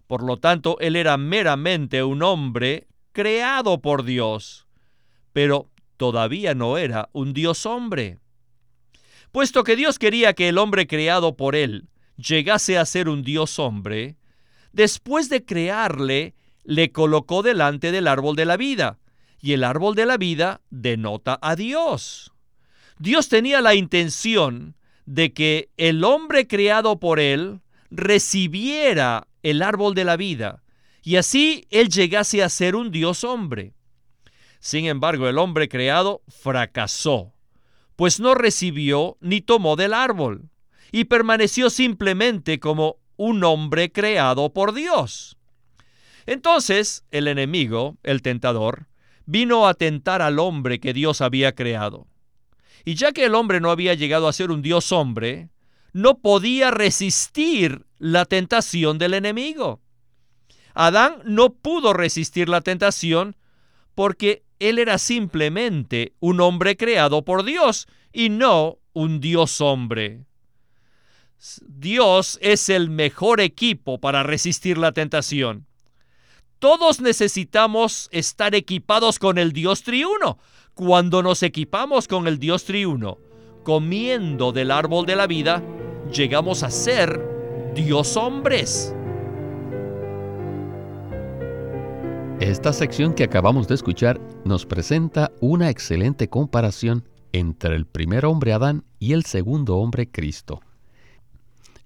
Por 0.06 0.22
lo 0.22 0.36
tanto, 0.36 0.78
él 0.78 0.94
era 0.94 1.16
meramente 1.16 2.04
un 2.04 2.22
hombre 2.22 2.86
creado 3.10 3.80
por 3.80 4.04
Dios, 4.04 4.68
pero 5.32 5.72
todavía 5.96 6.54
no 6.54 6.78
era 6.78 7.08
un 7.12 7.32
Dios 7.32 7.66
hombre. 7.66 8.20
Puesto 9.32 9.64
que 9.64 9.74
Dios 9.74 9.98
quería 9.98 10.34
que 10.34 10.48
el 10.48 10.56
hombre 10.56 10.86
creado 10.86 11.36
por 11.36 11.56
él 11.56 11.88
llegase 12.16 12.78
a 12.78 12.86
ser 12.86 13.08
un 13.08 13.24
Dios 13.24 13.58
hombre, 13.58 14.18
después 14.72 15.28
de 15.28 15.44
crearle, 15.44 16.36
le 16.62 16.92
colocó 16.92 17.42
delante 17.42 17.90
del 17.90 18.06
árbol 18.06 18.36
de 18.36 18.44
la 18.44 18.56
vida, 18.56 19.00
y 19.40 19.54
el 19.54 19.64
árbol 19.64 19.96
de 19.96 20.06
la 20.06 20.16
vida 20.16 20.60
denota 20.70 21.40
a 21.42 21.56
Dios. 21.56 22.30
Dios 22.98 23.28
tenía 23.28 23.60
la 23.60 23.74
intención 23.74 24.74
de 25.06 25.32
que 25.32 25.70
el 25.76 26.04
hombre 26.04 26.46
creado 26.46 26.98
por 26.98 27.20
él 27.20 27.60
recibiera 27.90 29.28
el 29.42 29.62
árbol 29.62 29.94
de 29.94 30.04
la 30.04 30.16
vida, 30.16 30.62
y 31.02 31.16
así 31.16 31.66
él 31.70 31.88
llegase 31.88 32.42
a 32.42 32.48
ser 32.48 32.76
un 32.76 32.90
Dios 32.90 33.24
hombre. 33.24 33.72
Sin 34.60 34.86
embargo, 34.86 35.28
el 35.28 35.38
hombre 35.38 35.68
creado 35.68 36.22
fracasó, 36.28 37.32
pues 37.96 38.20
no 38.20 38.34
recibió 38.34 39.16
ni 39.20 39.40
tomó 39.40 39.76
del 39.76 39.94
árbol, 39.94 40.50
y 40.90 41.04
permaneció 41.04 41.70
simplemente 41.70 42.58
como 42.58 42.96
un 43.16 43.44
hombre 43.44 43.92
creado 43.92 44.52
por 44.52 44.74
Dios. 44.74 45.36
Entonces 46.26 47.04
el 47.10 47.28
enemigo, 47.28 47.96
el 48.02 48.22
tentador, 48.22 48.88
vino 49.24 49.66
a 49.66 49.74
tentar 49.74 50.20
al 50.20 50.38
hombre 50.38 50.80
que 50.80 50.92
Dios 50.92 51.20
había 51.20 51.54
creado. 51.54 52.06
Y 52.88 52.94
ya 52.94 53.12
que 53.12 53.26
el 53.26 53.34
hombre 53.34 53.60
no 53.60 53.70
había 53.70 53.92
llegado 53.92 54.28
a 54.28 54.32
ser 54.32 54.50
un 54.50 54.62
Dios 54.62 54.92
hombre, 54.92 55.50
no 55.92 56.20
podía 56.20 56.70
resistir 56.70 57.84
la 57.98 58.24
tentación 58.24 58.96
del 58.96 59.12
enemigo. 59.12 59.82
Adán 60.72 61.16
no 61.26 61.52
pudo 61.52 61.92
resistir 61.92 62.48
la 62.48 62.62
tentación 62.62 63.36
porque 63.94 64.42
él 64.58 64.78
era 64.78 64.96
simplemente 64.96 66.14
un 66.18 66.40
hombre 66.40 66.78
creado 66.78 67.26
por 67.26 67.44
Dios 67.44 67.88
y 68.10 68.30
no 68.30 68.78
un 68.94 69.20
Dios 69.20 69.60
hombre. 69.60 70.24
Dios 71.66 72.38
es 72.40 72.70
el 72.70 72.88
mejor 72.88 73.42
equipo 73.42 74.00
para 74.00 74.22
resistir 74.22 74.78
la 74.78 74.92
tentación. 74.92 75.67
Todos 76.58 77.00
necesitamos 77.00 78.08
estar 78.10 78.56
equipados 78.56 79.20
con 79.20 79.38
el 79.38 79.52
Dios 79.52 79.84
triuno. 79.84 80.38
Cuando 80.74 81.22
nos 81.22 81.44
equipamos 81.44 82.08
con 82.08 82.26
el 82.26 82.40
Dios 82.40 82.64
triuno, 82.64 83.18
comiendo 83.62 84.50
del 84.50 84.72
árbol 84.72 85.06
de 85.06 85.14
la 85.14 85.28
vida, 85.28 85.62
llegamos 86.12 86.64
a 86.64 86.70
ser 86.70 87.20
Dios 87.76 88.16
hombres. 88.16 88.92
Esta 92.40 92.72
sección 92.72 93.14
que 93.14 93.24
acabamos 93.24 93.68
de 93.68 93.76
escuchar 93.76 94.20
nos 94.44 94.66
presenta 94.66 95.30
una 95.40 95.70
excelente 95.70 96.28
comparación 96.28 97.08
entre 97.32 97.76
el 97.76 97.86
primer 97.86 98.26
hombre 98.26 98.52
Adán 98.52 98.84
y 98.98 99.12
el 99.12 99.24
segundo 99.26 99.76
hombre 99.76 100.10
Cristo. 100.10 100.60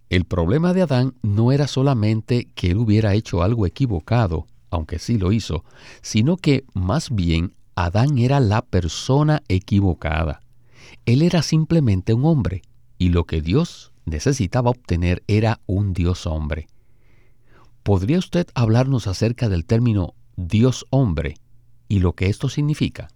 El 0.08 0.24
problema 0.24 0.72
de 0.72 0.82
Adán 0.82 1.14
no 1.22 1.52
era 1.52 1.66
solamente 1.66 2.48
que 2.54 2.70
él 2.70 2.78
hubiera 2.78 3.14
hecho 3.14 3.42
algo 3.42 3.66
equivocado, 3.66 4.46
aunque 4.72 4.98
sí 4.98 5.18
lo 5.18 5.30
hizo, 5.30 5.64
sino 6.00 6.36
que 6.36 6.64
más 6.72 7.10
bien 7.10 7.54
Adán 7.76 8.18
era 8.18 8.40
la 8.40 8.62
persona 8.62 9.42
equivocada. 9.48 10.40
Él 11.06 11.22
era 11.22 11.42
simplemente 11.42 12.14
un 12.14 12.24
hombre, 12.24 12.62
y 12.98 13.10
lo 13.10 13.24
que 13.24 13.42
Dios 13.42 13.92
necesitaba 14.06 14.70
obtener 14.70 15.22
era 15.28 15.60
un 15.66 15.92
Dios 15.92 16.26
hombre. 16.26 16.66
¿Podría 17.82 18.18
usted 18.18 18.46
hablarnos 18.54 19.06
acerca 19.06 19.48
del 19.48 19.66
término 19.66 20.14
Dios 20.36 20.86
hombre 20.90 21.36
y 21.88 21.98
lo 21.98 22.14
que 22.14 22.26
esto 22.26 22.48
significa? 22.48 23.08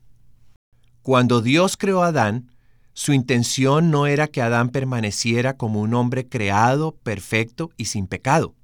Cuando 1.02 1.40
Dios 1.40 1.76
creó 1.76 2.02
a 2.02 2.08
Adán, 2.08 2.50
su 2.92 3.12
intención 3.12 3.90
no 3.90 4.06
era 4.06 4.28
que 4.28 4.42
Adán 4.42 4.70
permaneciera 4.70 5.56
como 5.56 5.80
un 5.80 5.94
hombre 5.94 6.28
creado, 6.28 6.96
perfecto 6.96 7.70
y 7.76 7.86
sin 7.86 8.06
pecado. 8.08 8.54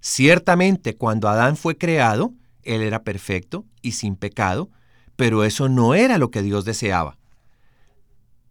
Ciertamente, 0.00 0.96
cuando 0.96 1.28
Adán 1.28 1.56
fue 1.56 1.76
creado, 1.76 2.32
él 2.62 2.82
era 2.82 3.02
perfecto 3.02 3.64
y 3.82 3.92
sin 3.92 4.16
pecado, 4.16 4.70
pero 5.16 5.44
eso 5.44 5.68
no 5.68 5.94
era 5.94 6.18
lo 6.18 6.30
que 6.30 6.42
Dios 6.42 6.64
deseaba. 6.64 7.18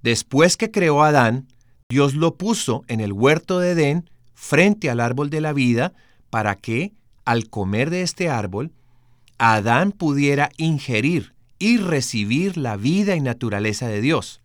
Después 0.02 0.58
que 0.58 0.72
creó 0.72 1.04
a 1.04 1.10
Adán, 1.10 1.48
Dios 1.90 2.14
lo 2.16 2.36
puso 2.36 2.84
en 2.88 3.00
el 3.00 3.14
huerto 3.14 3.60
de 3.60 3.72
Edén 3.72 4.10
frente 4.34 4.90
al 4.90 5.00
árbol 5.00 5.30
de 5.30 5.42
la 5.42 5.54
vida 5.54 5.94
para 6.30 6.56
que, 6.56 6.94
al 7.26 7.50
comer 7.50 7.90
de 7.90 8.02
este 8.02 8.30
árbol, 8.30 8.72
Adán 9.38 9.92
pudiera 9.92 10.50
ingerir 10.58 11.34
y 11.60 11.78
recibir 11.78 12.58
la 12.58 12.76
vida 12.76 13.16
y 13.16 13.22
naturaleza 13.22 13.88
de 13.88 14.02
Dios. 14.02 14.42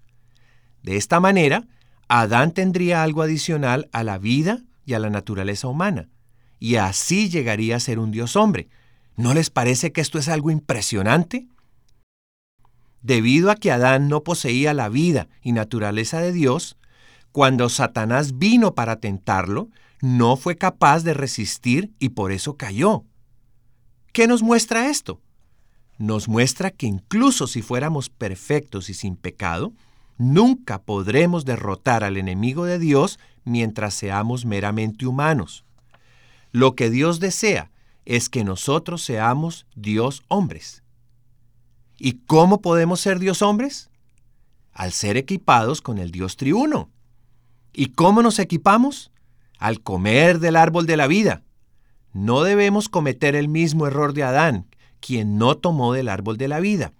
De 0.83 0.97
esta 0.97 1.21
manera, 1.21 1.65
Adán 2.09 2.53
tendría 2.53 3.03
algo 3.03 3.23
adicional 3.23 3.89
a 3.93 4.05
la 4.05 4.19
vida 4.19 4.61
y 4.85 4.95
a 4.95 4.99
la 4.99 5.11
naturaleza 5.11 5.69
humana, 5.69 6.09
y 6.63 6.77
así 6.77 7.29
llegaría 7.29 7.75
a 7.75 7.81
ser 7.81 7.99
un 7.99 8.13
Dios 8.13 8.37
hombre. 8.37 8.69
¿No 9.17 9.35
les 9.35 9.51
parece 9.51 9.91
que 9.91 10.01
esto 10.01 10.21
es 10.21 10.29
algo 10.29 10.49
impresionante? 10.49 11.49
Debido 13.01 13.51
a 13.51 13.57
que 13.57 13.73
Adán 13.73 14.09
no 14.09 14.23
poseía 14.23 14.73
la 14.73 14.89
vida 14.89 15.27
y 15.43 15.51
naturaleza 15.51 16.21
de 16.21 16.31
Dios, 16.31 16.77
cuando 17.33 17.69
Satanás 17.69 18.39
vino 18.39 18.77
para 18.77 19.01
tentarlo, 19.01 19.71
no 20.01 20.37
fue 20.37 20.57
capaz 20.57 21.03
de 21.03 21.15
resistir 21.15 21.91
y 21.99 22.11
por 22.11 22.31
eso 22.31 22.57
cayó. 22.57 23.03
¿Qué 24.13 24.29
nos 24.29 24.45
muestra 24.45 24.89
esto? 24.89 25.21
Nos 25.99 26.29
muestra 26.29 26.71
que 26.71 26.87
incluso 26.87 27.49
si 27.49 27.61
fuéramos 27.61 28.09
perfectos 28.09 28.89
y 28.89 28.95
sin 28.95 29.17
pecado, 29.17 29.73
nunca 30.17 30.81
podremos 30.81 31.45
derrotar 31.45 32.05
al 32.05 32.17
enemigo 32.19 32.67
de 32.67 32.79
Dios 32.79 33.19
mientras 33.45 33.95
seamos 33.95 34.45
meramente 34.45 35.09
humanos. 35.09 35.65
Lo 36.53 36.77
que 36.77 36.91
Dios 36.91 37.19
desea 37.19 37.71
es 38.05 38.29
que 38.29 38.45
nosotros 38.45 39.03
seamos 39.03 39.67
Dios 39.75 40.23
hombres. 40.29 40.83
¿Y 41.99 42.21
cómo 42.27 42.61
podemos 42.61 43.01
ser 43.01 43.19
Dios 43.19 43.43
hombres? 43.43 43.91
Al 44.73 44.93
ser 44.93 45.17
equipados 45.17 45.81
con 45.81 45.99
el 45.99 46.11
Dios 46.11 46.37
triuno. 46.37 46.91
¿Y 47.73 47.87
cómo 47.87 48.23
nos 48.23 48.39
equipamos? 48.39 49.11
Al 49.59 49.81
comer 49.81 50.41
del 50.41 50.57
árbol 50.57 50.87
de 50.87 50.97
la 50.97 51.07
vida. 51.07 51.43
No 52.13 52.43
debemos 52.43 52.91
cometer 52.91 53.35
el 53.35 53.49
mismo 53.49 53.87
error 53.87 54.13
de 54.13 54.23
Adán, 54.23 54.67
quien 55.01 55.39
no 55.39 55.57
tomó 55.57 55.95
del 55.95 56.09
árbol 56.09 56.37
de 56.37 56.49
la 56.49 56.61
vida. 56.61 56.93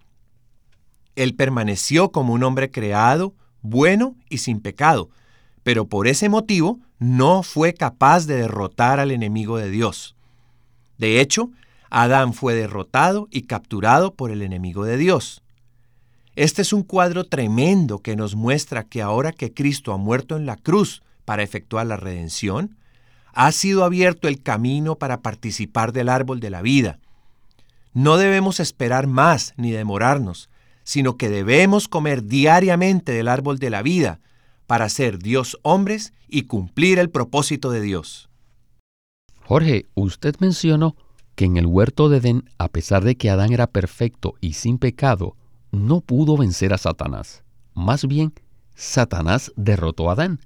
Él 1.15 1.35
permaneció 1.35 2.11
como 2.11 2.33
un 2.33 2.43
hombre 2.43 2.71
creado, 2.71 3.35
bueno 3.61 4.15
y 4.29 4.39
sin 4.39 4.61
pecado, 4.61 5.11
pero 5.63 5.85
por 5.85 6.07
ese 6.07 6.29
motivo 6.29 6.79
no 6.99 7.41
fue 7.43 7.73
capaz 7.73 8.25
de 8.27 8.35
derrotar 8.35 8.99
al 8.99 9.11
enemigo 9.11 9.57
de 9.57 9.69
Dios. 9.69 10.15
De 10.97 11.19
hecho, 11.19 11.49
Adán 11.89 12.33
fue 12.33 12.53
derrotado 12.53 13.27
y 13.31 13.43
capturado 13.43 14.13
por 14.13 14.31
el 14.31 14.41
enemigo 14.41 14.83
de 14.85 14.97
Dios. 14.97 15.41
Este 16.35 16.61
es 16.61 16.73
un 16.73 16.83
cuadro 16.83 17.25
tremendo 17.25 17.99
que 17.99 18.15
nos 18.15 18.35
muestra 18.35 18.83
que 18.83 19.01
ahora 19.01 19.31
que 19.31 19.53
Cristo 19.53 19.93
ha 19.93 19.97
muerto 19.97 20.35
en 20.35 20.45
la 20.45 20.55
cruz 20.55 21.03
para 21.25 21.43
efectuar 21.43 21.85
la 21.85 21.97
redención, 21.97 22.75
ha 23.33 23.51
sido 23.51 23.83
abierto 23.83 24.27
el 24.27 24.41
camino 24.41 24.95
para 24.95 25.21
participar 25.21 25.93
del 25.93 26.09
árbol 26.09 26.39
de 26.39 26.49
la 26.49 26.61
vida. 26.61 26.99
No 27.93 28.17
debemos 28.17 28.59
esperar 28.59 29.07
más 29.07 29.53
ni 29.57 29.71
demorarnos, 29.71 30.49
sino 30.83 31.15
que 31.15 31.29
debemos 31.29 31.87
comer 31.87 32.23
diariamente 32.25 33.11
del 33.11 33.27
árbol 33.27 33.59
de 33.59 33.69
la 33.69 33.81
vida 33.81 34.19
para 34.67 34.89
ser 34.89 35.19
Dios 35.19 35.59
hombres 35.61 36.13
y 36.27 36.43
cumplir 36.43 36.99
el 36.99 37.09
propósito 37.09 37.71
de 37.71 37.81
Dios. 37.81 38.29
Jorge, 39.45 39.87
usted 39.93 40.35
mencionó 40.39 40.95
que 41.35 41.45
en 41.45 41.57
el 41.57 41.65
huerto 41.65 42.09
de 42.09 42.17
Edén, 42.17 42.49
a 42.57 42.69
pesar 42.69 43.03
de 43.03 43.15
que 43.15 43.29
Adán 43.29 43.51
era 43.51 43.67
perfecto 43.67 44.35
y 44.39 44.53
sin 44.53 44.77
pecado, 44.77 45.35
no 45.71 46.01
pudo 46.01 46.37
vencer 46.37 46.73
a 46.73 46.77
Satanás. 46.77 47.43
Más 47.73 48.07
bien, 48.07 48.33
Satanás 48.75 49.51
derrotó 49.55 50.09
a 50.09 50.13
Adán. 50.13 50.39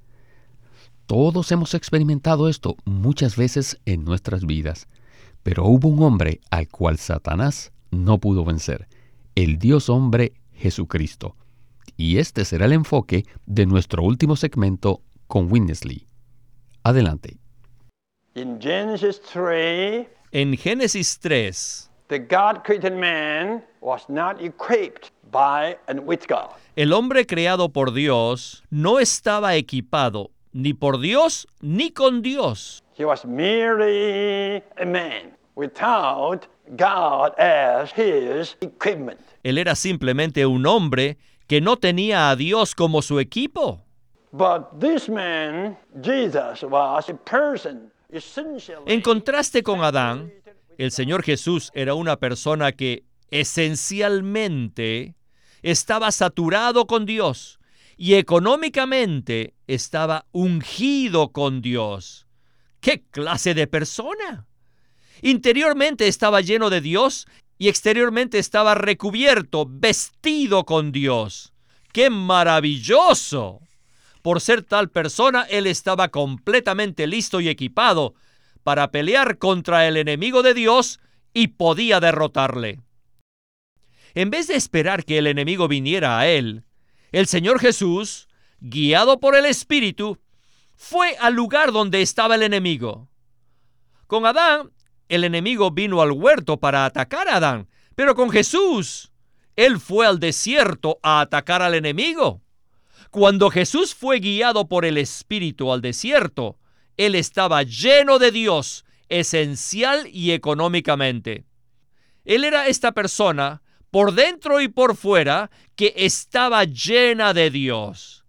Todos 1.06 1.52
hemos 1.52 1.74
experimentado 1.74 2.50
esto 2.50 2.76
muchas 2.86 3.36
veces 3.36 3.80
en 3.86 4.04
nuestras 4.04 4.46
vidas, 4.46 4.88
pero 5.44 5.66
hubo 5.66 5.88
un 5.88 6.04
hombre 6.04 6.42
al 6.50 6.68
cual 6.68 6.98
Satanás 6.98 7.72
no 7.92 8.20
pudo 8.20 8.44
vencer, 8.44 8.88
el 9.36 9.60
Dios 9.60 9.90
hombre 9.90 10.34
Jesucristo. 10.54 11.36
Y 11.96 12.18
este 12.18 12.46
será 12.46 12.66
el 12.66 12.74
enfoque 12.74 13.26
de 13.46 13.66
nuestro 13.66 14.04
último 14.04 14.36
segmento 14.36 15.02
con 15.28 15.52
Winnesley. 15.52 16.08
Adelante. 16.84 17.38
In 18.36 18.60
Genesis 18.62 19.22
3, 19.22 20.08
En 20.32 20.56
Génesis 20.58 21.18
3, 21.20 21.90
the 22.10 22.20
God 22.20 22.64
created 22.64 22.94
man 22.94 23.64
was 23.82 24.04
not 24.10 24.40
equipped 24.42 25.12
by 25.32 25.78
and 25.88 26.02
with 26.06 26.22
God. 26.28 26.52
el 26.76 26.94
hombre 26.94 27.26
creado 27.26 27.70
por 27.70 27.94
Dios 27.94 28.64
no 28.70 29.00
estaba 29.00 29.56
equipado 29.56 30.30
ni 30.54 30.74
por 30.74 31.00
Dios 31.00 31.48
ni 31.62 31.90
con 31.92 32.22
Dios. 32.22 32.84
He 32.98 33.06
was 33.06 33.26
merely 33.26 34.62
a 34.80 34.86
man 34.86 35.36
without 35.56 36.48
God 36.78 37.34
as 37.40 37.92
his 37.96 38.56
equipment. 38.62 39.20
Él 39.44 39.58
era 39.58 39.76
simplemente 39.76 40.46
un 40.46 40.66
hombre 40.66 41.18
que 41.48 41.62
no 41.62 41.78
tenía 41.78 42.30
a 42.30 42.36
Dios 42.36 42.76
como 42.76 43.02
su 43.02 43.20
equipo. 43.20 43.84
En 48.86 49.02
contraste 49.02 49.64
con 49.64 49.82
Adán, 49.82 50.34
el 50.78 50.92
Señor 50.92 51.24
Jesús 51.24 51.72
era 51.74 51.94
una 51.94 52.18
persona 52.18 52.72
que 52.74 53.06
esencialmente 53.32 55.16
estaba 55.62 56.12
saturado 56.12 56.86
con 56.86 57.06
Dios 57.06 57.60
y 57.98 58.14
económicamente 58.14 59.56
estaba 59.66 60.26
ungido 60.32 61.32
con 61.32 61.62
Dios. 61.62 62.28
¿Qué 62.80 63.04
clase 63.10 63.54
de 63.54 63.68
persona? 63.68 64.46
Interiormente 65.22 66.08
estaba 66.08 66.42
lleno 66.42 66.70
de 66.70 66.82
Dios 66.82 67.28
y 67.58 67.70
exteriormente 67.70 68.40
estaba 68.40 68.76
recubierto, 68.76 69.66
vestido 69.70 70.66
con 70.66 70.92
Dios. 70.92 71.54
¡Qué 71.92 72.10
maravilloso! 72.10 73.62
Por 74.22 74.42
ser 74.42 74.64
tal 74.64 74.90
persona, 74.90 75.44
él 75.44 75.68
estaba 75.68 76.10
completamente 76.10 77.08
listo 77.08 77.40
y 77.40 77.50
equipado 77.50 78.14
para 78.64 78.92
pelear 78.92 79.38
contra 79.38 79.88
el 79.88 79.98
enemigo 79.98 80.44
de 80.44 80.54
Dios 80.54 81.00
y 81.34 81.48
podía 81.50 82.00
derrotarle. 82.00 82.82
En 84.14 84.30
vez 84.30 84.48
de 84.48 84.56
esperar 84.56 85.06
que 85.06 85.18
el 85.18 85.28
enemigo 85.28 85.68
viniera 85.68 86.20
a 86.20 86.28
él, 86.28 86.64
el 87.12 87.28
Señor 87.28 87.60
Jesús, 87.60 88.28
guiado 88.60 89.20
por 89.20 89.36
el 89.36 89.46
Espíritu, 89.46 90.20
fue 90.76 91.16
al 91.20 91.34
lugar 91.34 91.72
donde 91.72 92.02
estaba 92.02 92.36
el 92.36 92.44
enemigo. 92.44 93.08
Con 94.08 94.26
Adán, 94.26 94.72
el 95.10 95.24
enemigo 95.24 95.72
vino 95.72 96.02
al 96.02 96.12
huerto 96.12 96.58
para 96.58 96.86
atacar 96.86 97.28
a 97.28 97.38
Adán, 97.38 97.68
pero 97.96 98.16
con 98.16 98.30
Jesús, 98.30 99.12
él 99.56 99.80
fue 99.80 100.06
al 100.06 100.20
desierto 100.20 101.00
a 101.02 101.22
atacar 101.22 101.62
al 101.62 101.74
enemigo. 101.74 102.42
Cuando 103.10 103.50
Jesús 103.50 103.96
fue 103.96 104.20
guiado 104.20 104.68
por 104.68 104.86
el 104.86 104.98
Espíritu 104.98 105.72
al 105.72 105.82
desierto, 105.82 106.60
él 106.98 107.16
estaba 107.16 107.64
lleno 107.64 108.20
de 108.20 108.32
Dios, 108.32 108.86
esencial 109.10 110.08
y 110.12 110.32
económicamente. 110.32 111.46
Él 112.26 112.44
era 112.44 112.68
esta 112.68 112.92
persona, 112.92 113.62
por 113.90 114.14
dentro 114.14 114.60
y 114.62 114.68
por 114.68 114.96
fuera, 114.96 115.50
que 115.76 115.94
estaba 115.96 116.66
llena 116.66 117.34
de 117.34 117.50
Dios. 117.50 118.26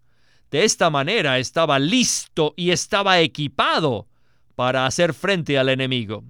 De 0.51 0.65
esta 0.65 0.89
manera 0.89 1.39
estaba 1.39 1.79
listo 1.79 2.55
y 2.57 2.71
estaba 2.71 3.21
equipado 3.21 4.07
para 4.55 4.87
hacer 4.87 5.13
frente 5.13 5.59
al 5.59 5.69
enemigo. 5.69 6.25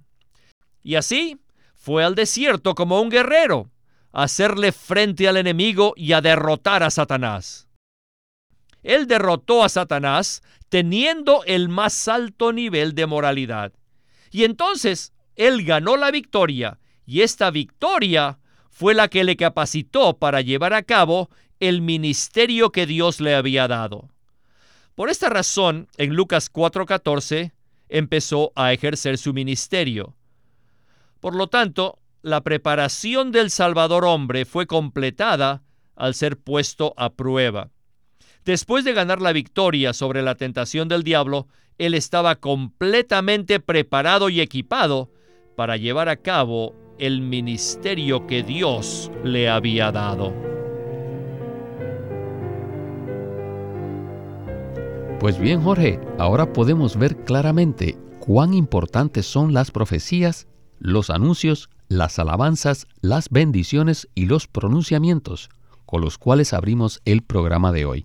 Y 0.82 0.94
así 0.94 1.38
fue 1.74 2.04
al 2.04 2.14
desierto 2.14 2.74
como 2.74 3.00
un 3.00 3.08
guerrero, 3.08 3.70
a 4.12 4.24
hacerle 4.24 4.72
frente 4.72 5.28
al 5.28 5.36
enemigo 5.36 5.94
y 5.96 6.12
a 6.12 6.20
derrotar 6.20 6.82
a 6.82 6.90
Satanás. 6.90 7.68
Él 8.82 9.06
derrotó 9.06 9.64
a 9.64 9.68
Satanás 9.68 10.42
teniendo 10.68 11.44
el 11.44 11.68
más 11.68 12.08
alto 12.08 12.52
nivel 12.52 12.94
de 12.94 13.06
moralidad. 13.06 13.72
Y 14.30 14.44
entonces 14.44 15.12
él 15.36 15.64
ganó 15.64 15.96
la 15.96 16.10
victoria, 16.10 16.78
y 17.06 17.22
esta 17.22 17.50
victoria 17.50 18.38
fue 18.70 18.94
la 18.94 19.08
que 19.08 19.24
le 19.24 19.36
capacitó 19.36 20.18
para 20.18 20.40
llevar 20.40 20.74
a 20.74 20.82
cabo 20.82 21.30
el 21.60 21.80
ministerio 21.80 22.70
que 22.70 22.86
Dios 22.86 23.20
le 23.20 23.34
había 23.34 23.66
dado. 23.66 24.10
Por 24.94 25.10
esta 25.10 25.28
razón, 25.30 25.88
en 25.96 26.14
Lucas 26.14 26.52
4:14, 26.52 27.52
empezó 27.88 28.52
a 28.56 28.72
ejercer 28.72 29.16
su 29.16 29.32
ministerio. 29.32 30.17
Por 31.20 31.34
lo 31.34 31.48
tanto, 31.48 31.98
la 32.22 32.42
preparación 32.42 33.32
del 33.32 33.50
Salvador 33.50 34.04
hombre 34.04 34.44
fue 34.44 34.66
completada 34.66 35.62
al 35.96 36.14
ser 36.14 36.38
puesto 36.38 36.94
a 36.96 37.10
prueba. 37.10 37.70
Después 38.44 38.84
de 38.84 38.92
ganar 38.92 39.20
la 39.20 39.32
victoria 39.32 39.92
sobre 39.92 40.22
la 40.22 40.34
tentación 40.34 40.88
del 40.88 41.02
diablo, 41.02 41.48
él 41.76 41.94
estaba 41.94 42.36
completamente 42.36 43.60
preparado 43.60 44.28
y 44.28 44.40
equipado 44.40 45.10
para 45.56 45.76
llevar 45.76 46.08
a 46.08 46.16
cabo 46.16 46.74
el 46.98 47.20
ministerio 47.20 48.26
que 48.26 48.42
Dios 48.42 49.10
le 49.24 49.48
había 49.48 49.92
dado. 49.92 50.32
Pues 55.20 55.38
bien, 55.38 55.62
Jorge, 55.62 56.00
ahora 56.18 56.52
podemos 56.52 56.96
ver 56.96 57.16
claramente 57.24 57.96
cuán 58.20 58.54
importantes 58.54 59.26
son 59.26 59.52
las 59.52 59.72
profecías, 59.72 60.46
los 60.78 61.10
anuncios, 61.10 61.70
las 61.88 62.18
alabanzas, 62.18 62.86
las 63.00 63.28
bendiciones 63.30 64.08
y 64.14 64.26
los 64.26 64.46
pronunciamientos 64.46 65.50
con 65.88 66.02
los 66.02 66.18
cuales 66.18 66.52
abrimos 66.52 67.00
el 67.06 67.22
programa 67.22 67.72
de 67.72 67.86
hoy. 67.86 68.04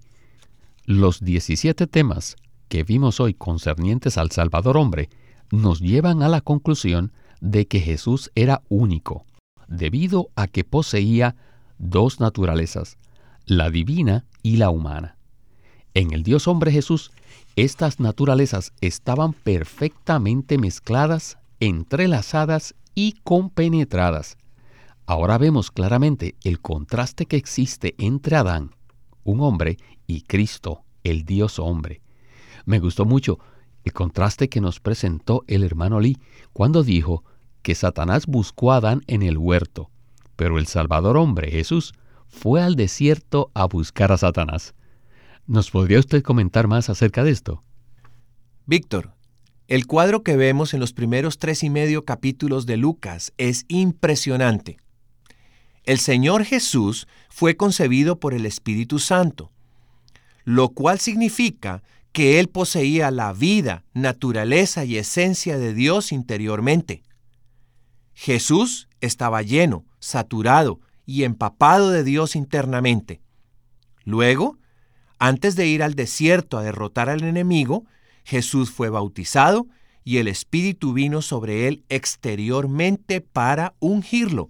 Los 0.86 1.20
17 1.20 1.86
temas 1.88 2.38
que 2.70 2.84
vimos 2.84 3.20
hoy 3.20 3.34
concernientes 3.34 4.18
al 4.18 4.32
Salvador 4.32 4.78
hombre 4.78 5.10
nos 5.52 5.82
llevan 5.82 6.24
a 6.24 6.30
la 6.30 6.40
conclusión 6.40 7.12
de 7.42 7.68
que 7.68 7.82
Jesús 7.82 8.32
era 8.36 8.62
único, 8.70 9.26
debido 9.68 10.30
a 10.36 10.48
que 10.48 10.64
poseía 10.64 11.36
dos 11.78 12.22
naturalezas, 12.22 12.98
la 13.46 13.70
divina 13.70 14.24
y 14.44 14.56
la 14.56 14.70
humana. 14.70 15.18
En 15.94 16.14
el 16.14 16.24
Dios 16.24 16.48
hombre 16.48 16.72
Jesús 16.72 17.12
estas 17.58 18.00
naturalezas 18.00 18.72
estaban 18.80 19.34
perfectamente 19.34 20.58
mezcladas, 20.58 21.38
entrelazadas 21.64 22.76
y 22.94 23.14
compenetradas. 23.24 24.38
Ahora 25.06 25.38
vemos 25.38 25.72
claramente 25.72 26.36
el 26.44 26.60
contraste 26.60 27.26
que 27.26 27.38
existe 27.38 27.96
entre 27.98 28.36
Adán, 28.36 28.72
un 29.24 29.40
hombre, 29.40 29.78
y 30.06 30.24
Cristo, 30.24 30.84
el 31.04 31.24
Dios 31.24 31.60
hombre. 31.60 32.02
Me 32.66 32.80
gustó 32.80 33.06
mucho 33.06 33.40
el 33.86 33.94
contraste 33.94 34.50
que 34.50 34.60
nos 34.60 34.82
presentó 34.82 35.46
el 35.48 35.64
hermano 35.64 36.02
Lee 36.02 36.18
cuando 36.52 36.84
dijo 36.84 37.24
que 37.62 37.76
Satanás 37.76 38.28
buscó 38.28 38.74
a 38.74 38.78
Adán 38.78 39.02
en 39.08 39.22
el 39.22 39.38
huerto, 39.38 39.90
pero 40.36 40.58
el 40.58 40.68
Salvador 40.68 41.16
hombre, 41.16 41.50
Jesús, 41.50 41.94
fue 42.28 42.62
al 42.62 42.76
desierto 42.76 43.52
a 43.54 43.66
buscar 43.66 44.12
a 44.12 44.18
Satanás. 44.18 44.76
¿Nos 45.48 45.72
podría 45.72 46.00
usted 46.00 46.24
comentar 46.24 46.68
más 46.68 46.90
acerca 46.90 47.24
de 47.24 47.32
esto? 47.32 47.64
Víctor, 48.66 49.14
el 49.68 49.88
cuadro 49.88 50.24
que 50.24 50.36
vemos 50.36 50.74
en 50.74 50.80
los 50.80 50.94
primeros 50.94 51.38
tres 51.38 51.64
y 51.64 51.70
medio 51.70 52.04
capítulos 52.04 52.66
de 52.66 52.78
Lucas 52.78 53.34
es 53.38 53.66
impresionante. 53.68 54.78
El 55.84 56.00
Señor 56.00 56.44
Jesús 56.46 57.08
fue 57.30 57.56
concebido 57.56 58.20
por 58.20 58.34
el 58.34 58.46
Espíritu 58.46 59.00
Santo, 59.00 59.52
lo 60.44 60.70
cual 60.70 61.00
significa 61.00 61.84
que 62.12 62.40
Él 62.40 62.50
poseía 62.50 63.10
la 63.10 63.34
vida, 63.34 63.84
naturaleza 63.94 64.86
y 64.86 64.98
esencia 64.98 65.58
de 65.58 65.74
Dios 65.74 66.12
interiormente. 66.12 67.04
Jesús 68.14 68.88
estaba 69.02 69.42
lleno, 69.42 69.86
saturado 70.00 70.80
y 71.06 71.24
empapado 71.24 71.90
de 71.90 72.04
Dios 72.04 72.36
internamente. 72.36 73.22
Luego, 74.06 74.58
antes 75.20 75.56
de 75.56 75.68
ir 75.68 75.84
al 75.84 75.96
desierto 75.96 76.58
a 76.58 76.64
derrotar 76.64 77.10
al 77.10 77.24
enemigo, 77.24 77.86
Jesús 78.24 78.72
fue 78.72 78.90
bautizado 78.90 79.68
y 80.04 80.18
el 80.18 80.28
Espíritu 80.28 80.94
vino 80.94 81.22
sobre 81.22 81.68
él 81.68 81.84
exteriormente 81.90 83.22
para 83.22 83.74
ungirlo. 83.80 84.50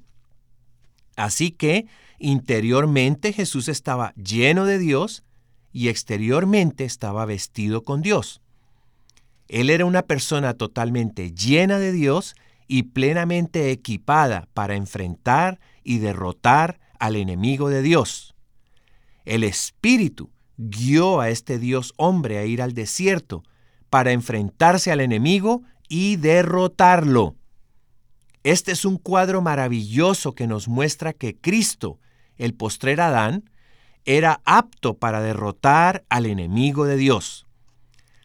Así 1.15 1.51
que 1.51 1.85
interiormente 2.19 3.33
Jesús 3.33 3.67
estaba 3.67 4.13
lleno 4.15 4.65
de 4.65 4.79
Dios 4.79 5.23
y 5.71 5.89
exteriormente 5.89 6.85
estaba 6.85 7.25
vestido 7.25 7.83
con 7.83 8.01
Dios. 8.01 8.41
Él 9.47 9.69
era 9.69 9.85
una 9.85 10.03
persona 10.03 10.53
totalmente 10.53 11.31
llena 11.31 11.77
de 11.77 11.91
Dios 11.91 12.35
y 12.67 12.83
plenamente 12.83 13.71
equipada 13.71 14.47
para 14.53 14.75
enfrentar 14.75 15.59
y 15.83 15.99
derrotar 15.99 16.79
al 16.99 17.15
enemigo 17.15 17.69
de 17.69 17.81
Dios. 17.81 18.33
El 19.25 19.43
Espíritu 19.43 20.31
guió 20.57 21.19
a 21.19 21.29
este 21.29 21.59
Dios 21.59 21.93
hombre 21.97 22.37
a 22.37 22.45
ir 22.45 22.61
al 22.61 22.73
desierto 22.73 23.43
para 23.93 24.11
enfrentarse 24.11 24.91
al 24.91 25.01
enemigo 25.01 25.61
y 25.87 26.15
derrotarlo. 26.15 27.35
Este 28.41 28.71
es 28.71 28.85
un 28.85 28.97
cuadro 28.97 29.43
maravilloso 29.43 30.33
que 30.33 30.47
nos 30.47 30.67
muestra 30.67 31.13
que 31.13 31.35
Cristo, 31.35 31.99
el 32.37 32.55
postrer 32.55 32.99
Adán, 33.01 33.51
era 34.03 34.41
apto 34.45 34.95
para 34.95 35.21
derrotar 35.21 36.05
al 36.09 36.25
enemigo 36.25 36.85
de 36.85 36.97
Dios. 36.97 37.45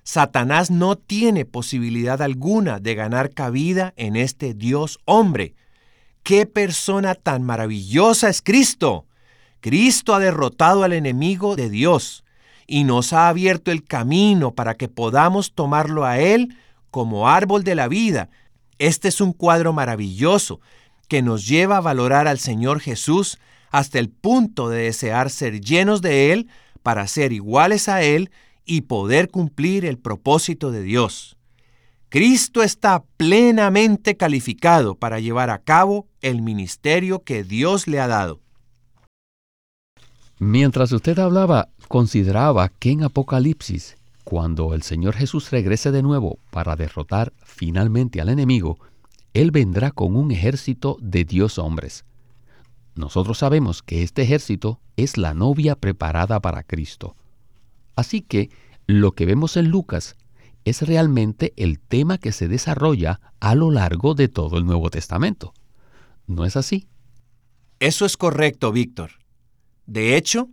Satanás 0.05 0.71
no 0.71 0.97
tiene 0.97 1.45
posibilidad 1.45 2.23
alguna 2.23 2.81
de 2.81 2.95
ganar 2.95 3.35
cabida 3.35 3.93
en 3.99 4.17
este 4.17 4.55
Dios 4.55 4.99
hombre. 5.05 5.55
¡Qué 6.23 6.47
persona 6.47 7.15
tan 7.15 7.43
maravillosa 7.43 8.31
es 8.31 8.41
Cristo! 8.41 9.05
Cristo 9.61 10.15
ha 10.15 10.19
derrotado 10.19 10.83
al 10.83 10.95
enemigo 10.95 11.57
de 11.57 11.69
Dios 11.69 12.25
y 12.69 12.85
nos 12.85 13.13
ha 13.15 13.29
abierto 13.29 13.73
el 13.73 13.83
camino 13.83 14.53
para 14.53 14.75
que 14.77 14.89
podamos 14.89 15.55
tomarlo 15.55 16.05
a 16.05 16.21
Él 16.21 16.55
como 16.91 17.29
árbol 17.29 17.65
de 17.65 17.75
la 17.75 17.89
vida. 17.89 18.29
Este 18.79 19.09
es 19.09 19.21
un 19.21 19.33
cuadro 19.33 19.73
maravilloso 19.73 20.61
que 21.09 21.23
nos 21.23 21.49
lleva 21.49 21.79
a 21.79 21.81
valorar 21.81 22.29
al 22.29 22.39
Señor 22.39 22.81
Jesús 22.81 23.39
hasta 23.71 23.99
el 23.99 24.11
punto 24.11 24.69
de 24.69 24.83
desear 24.83 25.31
ser 25.31 25.61
llenos 25.63 26.03
de 26.03 26.33
Él 26.33 26.49
para 26.83 27.07
ser 27.09 27.33
iguales 27.33 27.89
a 27.89 28.03
Él 28.03 28.31
y 28.67 28.83
poder 28.83 29.31
cumplir 29.31 29.87
el 29.87 29.99
propósito 29.99 30.71
de 30.71 30.83
Dios. 30.83 31.39
Cristo 32.11 32.63
está 32.63 33.03
plenamente 33.17 34.17
calificado 34.17 34.95
para 34.95 35.21
llevar 35.21 35.49
a 35.49 35.59
cabo 35.59 36.07
el 36.21 36.43
ministerio 36.43 37.23
que 37.23 37.45
Dios 37.45 37.87
le 37.87 37.99
ha 37.99 38.09
dado. 38.09 38.41
Mientras 40.39 40.93
usted 40.93 41.19
hablaba, 41.19 41.69
consideraba 41.89 42.69
que 42.69 42.91
en 42.91 43.03
Apocalipsis, 43.03 43.97
cuando 44.25 44.75
el 44.75 44.83
Señor 44.83 45.15
Jesús 45.15 45.51
regrese 45.51 45.91
de 45.91 46.03
nuevo 46.03 46.39
para 46.51 46.77
derrotar 46.77 47.33
finalmente 47.43 48.21
al 48.21 48.29
enemigo, 48.29 48.79
Él 49.35 49.51
vendrá 49.51 49.91
con 49.91 50.15
un 50.15 50.31
ejército 50.31 50.99
de 51.01 51.25
Dios 51.25 51.59
hombres. 51.59 52.05
Nosotros 52.95 53.39
sabemos 53.39 53.83
que 53.83 54.03
este 54.03 54.23
ejército 54.23 54.81
es 54.97 55.17
la 55.17 55.33
novia 55.33 55.77
preparada 55.77 56.41
para 56.41 56.63
Cristo. 56.63 57.17
Así 57.97 58.21
que 58.21 58.51
lo 58.87 59.13
que 59.13 59.27
vemos 59.27 59.57
en 59.57 59.69
Lucas 59.71 60.17
es 60.65 60.83
realmente 60.83 61.53
el 61.57 61.79
tema 61.81 62.19
que 62.19 62.33
se 62.33 62.49
desarrolla 62.49 63.21
a 63.41 63.55
lo 63.55 63.71
largo 63.71 64.15
de 64.15 64.29
todo 64.29 64.59
el 64.59 64.67
Nuevo 64.67 64.91
Testamento. 64.91 65.55
¿No 66.27 66.45
es 66.45 66.57
así? 66.57 66.87
Eso 67.81 68.05
es 68.05 68.17
correcto, 68.17 68.73
Víctor. 68.73 69.13
De 69.87 70.17
hecho, 70.17 70.51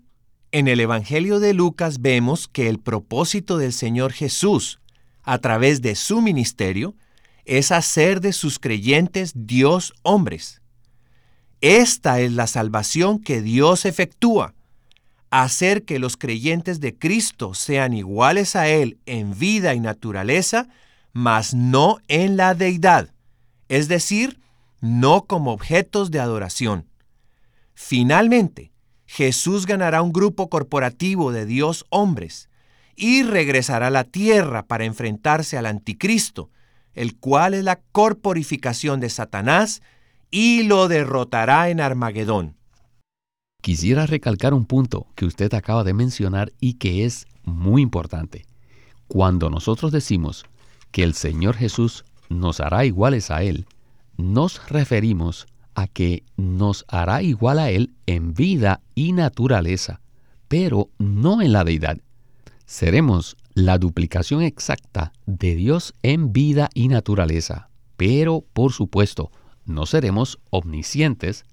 en 0.55 0.69
el 0.69 0.79
Evangelio 0.79 1.41
de 1.41 1.53
Lucas 1.53 2.01
vemos 2.01 2.47
que 2.47 2.69
el 2.69 2.79
propósito 2.79 3.57
del 3.57 3.73
Señor 3.73 4.13
Jesús, 4.13 4.79
a 5.21 5.39
través 5.39 5.81
de 5.81 5.95
su 5.95 6.21
ministerio, 6.21 6.95
es 7.43 7.73
hacer 7.73 8.21
de 8.21 8.31
sus 8.31 8.57
creyentes 8.57 9.33
Dios 9.35 9.93
hombres. 10.01 10.61
Esta 11.59 12.21
es 12.21 12.31
la 12.31 12.47
salvación 12.47 13.19
que 13.19 13.41
Dios 13.41 13.83
efectúa, 13.83 14.53
hacer 15.29 15.83
que 15.83 15.99
los 15.99 16.15
creyentes 16.15 16.79
de 16.79 16.97
Cristo 16.97 17.53
sean 17.53 17.91
iguales 17.91 18.55
a 18.55 18.69
Él 18.69 18.97
en 19.05 19.37
vida 19.37 19.73
y 19.73 19.81
naturaleza, 19.81 20.69
mas 21.11 21.53
no 21.53 21.97
en 22.07 22.37
la 22.37 22.55
deidad, 22.55 23.09
es 23.67 23.89
decir, 23.89 24.39
no 24.79 25.25
como 25.25 25.51
objetos 25.51 26.11
de 26.11 26.21
adoración. 26.21 26.87
Finalmente, 27.73 28.71
Jesús 29.05 29.65
ganará 29.65 30.01
un 30.01 30.11
grupo 30.11 30.49
corporativo 30.49 31.31
de 31.31 31.45
Dios 31.45 31.85
hombres 31.89 32.49
y 32.95 33.23
regresará 33.23 33.87
a 33.87 33.91
la 33.91 34.03
tierra 34.03 34.65
para 34.65 34.85
enfrentarse 34.85 35.57
al 35.57 35.65
anticristo, 35.65 36.49
el 36.93 37.17
cual 37.17 37.53
es 37.53 37.63
la 37.63 37.81
corporificación 37.91 38.99
de 38.99 39.09
Satanás, 39.09 39.81
y 40.31 40.63
lo 40.63 40.87
derrotará 40.87 41.69
en 41.69 41.79
Armagedón. 41.79 42.55
Quisiera 43.61 44.05
recalcar 44.05 44.53
un 44.53 44.65
punto 44.65 45.07
que 45.15 45.25
usted 45.25 45.53
acaba 45.53 45.83
de 45.83 45.93
mencionar 45.93 46.51
y 46.59 46.73
que 46.73 47.05
es 47.05 47.25
muy 47.43 47.81
importante. 47.81 48.45
Cuando 49.07 49.49
nosotros 49.49 49.91
decimos 49.91 50.45
que 50.91 51.03
el 51.03 51.13
Señor 51.13 51.55
Jesús 51.55 52.05
nos 52.29 52.59
hará 52.59 52.85
iguales 52.85 53.31
a 53.31 53.43
Él, 53.43 53.65
nos 54.17 54.69
referimos 54.69 55.47
a 55.75 55.87
que 55.87 56.23
nos 56.37 56.85
hará 56.87 57.21
igual 57.21 57.59
a 57.59 57.69
Él 57.69 57.93
en 58.05 58.33
vida 58.33 58.81
y 58.95 59.11
naturaleza, 59.11 60.01
pero 60.47 60.89
no 60.97 61.41
en 61.41 61.51
la 61.53 61.63
deidad. 61.63 61.97
Seremos 62.65 63.37
la 63.53 63.77
duplicación 63.77 64.41
exacta 64.41 65.13
de 65.25 65.55
Dios 65.55 65.93
en 66.01 66.33
vida 66.33 66.69
y 66.73 66.87
naturaleza, 66.87 67.69
pero 67.97 68.43
por 68.53 68.71
supuesto, 68.73 69.31
no 69.65 69.85
seremos 69.85 70.39
omniscientes, 70.49 71.45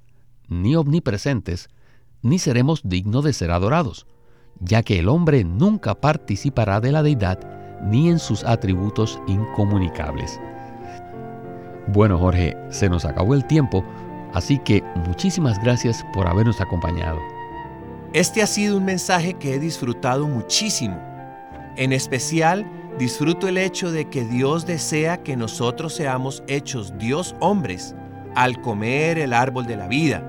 ni 0.48 0.76
omnipresentes, 0.76 1.68
ni 2.22 2.38
seremos 2.38 2.82
dignos 2.84 3.24
de 3.24 3.32
ser 3.32 3.50
adorados, 3.50 4.06
ya 4.60 4.82
que 4.82 4.98
el 4.98 5.08
hombre 5.08 5.44
nunca 5.44 5.94
participará 5.94 6.80
de 6.80 6.92
la 6.92 7.02
deidad 7.02 7.40
ni 7.82 8.08
en 8.08 8.18
sus 8.18 8.44
atributos 8.44 9.20
incomunicables. 9.26 10.38
Bueno, 11.88 12.18
Jorge, 12.18 12.56
se 12.70 12.88
nos 12.88 13.04
acabó 13.04 13.34
el 13.34 13.46
tiempo, 13.46 13.84
Así 14.34 14.58
que 14.58 14.82
muchísimas 15.06 15.62
gracias 15.62 16.04
por 16.12 16.26
habernos 16.26 16.60
acompañado. 16.60 17.18
Este 18.12 18.42
ha 18.42 18.46
sido 18.46 18.76
un 18.76 18.84
mensaje 18.84 19.34
que 19.34 19.54
he 19.54 19.58
disfrutado 19.58 20.26
muchísimo. 20.26 21.00
En 21.76 21.92
especial, 21.92 22.66
disfruto 22.98 23.48
el 23.48 23.56
hecho 23.56 23.90
de 23.90 24.08
que 24.10 24.24
Dios 24.24 24.66
desea 24.66 25.22
que 25.22 25.36
nosotros 25.36 25.94
seamos 25.94 26.42
hechos 26.46 26.98
Dios 26.98 27.34
hombres 27.40 27.94
al 28.34 28.60
comer 28.60 29.18
el 29.18 29.32
árbol 29.32 29.66
de 29.66 29.76
la 29.76 29.88
vida. 29.88 30.22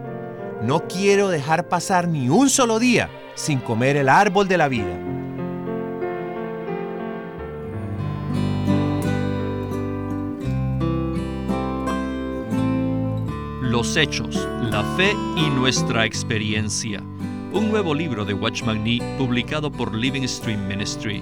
No 0.62 0.88
quiero 0.88 1.28
dejar 1.30 1.68
pasar 1.68 2.08
ni 2.08 2.30
un 2.30 2.50
solo 2.50 2.80
día 2.80 3.10
sin 3.36 3.60
comer 3.60 3.98
el 3.98 4.08
árbol 4.08 4.48
de 4.48 4.58
la 4.58 4.70
vida. 4.70 4.98
Los 13.84 13.98
Hechos, 13.98 14.48
la 14.72 14.82
Fe 14.96 15.12
y 15.36 15.50
nuestra 15.50 16.06
experiencia. 16.06 17.04
Un 17.52 17.70
nuevo 17.70 17.94
libro 17.94 18.24
de 18.24 18.34
Watchman 18.34 18.82
Nee 18.82 19.02
publicado 19.18 19.70
por 19.70 19.94
Living 19.94 20.26
Stream 20.26 20.70
Ministry. 20.70 21.22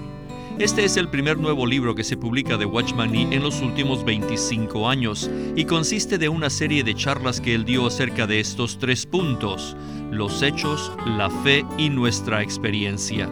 Este 0.60 0.84
es 0.84 0.96
el 0.96 1.08
primer 1.08 1.38
nuevo 1.38 1.66
libro 1.66 1.96
que 1.96 2.04
se 2.04 2.16
publica 2.16 2.56
de 2.56 2.64
Watchman 2.64 3.10
Nee 3.10 3.34
en 3.34 3.42
los 3.42 3.60
últimos 3.62 4.04
25 4.04 4.88
años 4.88 5.28
y 5.56 5.64
consiste 5.64 6.18
de 6.18 6.28
una 6.28 6.50
serie 6.50 6.84
de 6.84 6.94
charlas 6.94 7.40
que 7.40 7.52
él 7.52 7.64
dio 7.64 7.84
acerca 7.84 8.28
de 8.28 8.38
estos 8.38 8.78
tres 8.78 9.06
puntos, 9.06 9.76
los 10.12 10.40
hechos, 10.40 10.92
la 11.04 11.30
fe 11.42 11.64
y 11.78 11.90
nuestra 11.90 12.44
experiencia. 12.44 13.28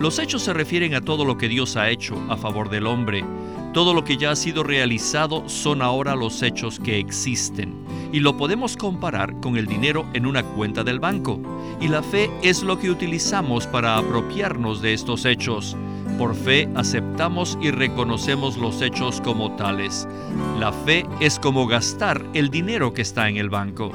Los 0.00 0.20
hechos 0.20 0.42
se 0.42 0.52
refieren 0.52 0.94
a 0.94 1.00
todo 1.00 1.24
lo 1.24 1.36
que 1.36 1.48
Dios 1.48 1.76
ha 1.76 1.90
hecho 1.90 2.16
a 2.28 2.36
favor 2.36 2.70
del 2.70 2.86
hombre. 2.86 3.24
Todo 3.74 3.94
lo 3.94 4.04
que 4.04 4.16
ya 4.16 4.30
ha 4.30 4.36
sido 4.36 4.62
realizado 4.62 5.48
son 5.48 5.82
ahora 5.82 6.14
los 6.14 6.40
hechos 6.42 6.78
que 6.78 7.00
existen. 7.00 7.74
Y 8.12 8.20
lo 8.20 8.36
podemos 8.36 8.76
comparar 8.76 9.40
con 9.40 9.56
el 9.56 9.66
dinero 9.66 10.06
en 10.14 10.24
una 10.24 10.44
cuenta 10.44 10.84
del 10.84 11.00
banco. 11.00 11.40
Y 11.80 11.88
la 11.88 12.04
fe 12.04 12.30
es 12.42 12.62
lo 12.62 12.78
que 12.78 12.90
utilizamos 12.90 13.66
para 13.66 13.98
apropiarnos 13.98 14.80
de 14.80 14.94
estos 14.94 15.24
hechos. 15.24 15.76
Por 16.16 16.36
fe 16.36 16.68
aceptamos 16.76 17.58
y 17.60 17.72
reconocemos 17.72 18.56
los 18.56 18.80
hechos 18.82 19.20
como 19.20 19.56
tales. 19.56 20.06
La 20.60 20.72
fe 20.72 21.06
es 21.18 21.40
como 21.40 21.66
gastar 21.66 22.24
el 22.34 22.50
dinero 22.50 22.94
que 22.94 23.02
está 23.02 23.28
en 23.28 23.36
el 23.36 23.50
banco. 23.50 23.90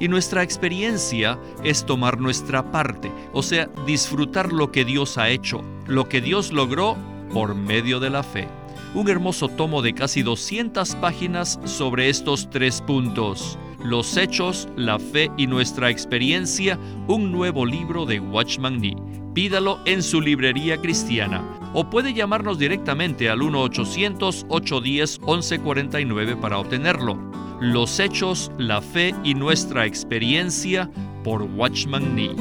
Y 0.00 0.08
nuestra 0.08 0.42
experiencia 0.42 1.38
es 1.62 1.84
tomar 1.84 2.18
nuestra 2.18 2.72
parte, 2.72 3.12
o 3.32 3.42
sea, 3.42 3.68
disfrutar 3.86 4.52
lo 4.52 4.72
que 4.72 4.84
Dios 4.84 5.18
ha 5.18 5.28
hecho, 5.28 5.62
lo 5.86 6.08
que 6.08 6.20
Dios 6.20 6.52
logró 6.52 6.96
por 7.32 7.54
medio 7.54 8.00
de 8.00 8.10
la 8.10 8.22
fe. 8.22 8.48
Un 8.94 9.08
hermoso 9.08 9.48
tomo 9.48 9.82
de 9.82 9.94
casi 9.94 10.22
200 10.22 10.96
páginas 10.96 11.60
sobre 11.64 12.08
estos 12.08 12.50
tres 12.50 12.80
puntos. 12.80 13.58
Los 13.84 14.16
hechos, 14.16 14.68
la 14.74 14.98
fe 14.98 15.30
y 15.36 15.46
nuestra 15.46 15.90
experiencia, 15.90 16.78
un 17.06 17.30
nuevo 17.30 17.64
libro 17.64 18.06
de 18.06 18.18
Watchman 18.20 18.80
Nee. 18.80 18.96
Pídalo 19.32 19.78
en 19.86 20.02
su 20.02 20.20
librería 20.20 20.76
cristiana 20.78 21.44
o 21.72 21.88
puede 21.88 22.12
llamarnos 22.12 22.58
directamente 22.58 23.30
al 23.30 23.38
1-800-810-1149 23.40 26.40
para 26.40 26.58
obtenerlo. 26.58 27.16
Los 27.60 28.00
hechos, 28.00 28.50
la 28.56 28.80
fe 28.80 29.14
y 29.22 29.34
nuestra 29.34 29.84
experiencia 29.84 30.90
por 31.22 31.42
Watchman 31.42 32.16
Nee. 32.16 32.34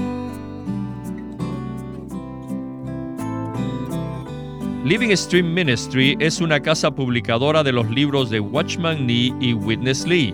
Living 4.85 5.13
Stream 5.17 5.53
Ministry 5.53 6.15
es 6.21 6.39
una 6.39 6.61
casa 6.61 6.89
publicadora 6.89 7.63
de 7.63 7.73
los 7.73 7.89
libros 7.89 8.29
de 8.29 8.39
Watchman 8.39 9.05
Nee 9.05 9.33
y 9.41 9.53
Witness 9.53 10.07
Lee. 10.07 10.33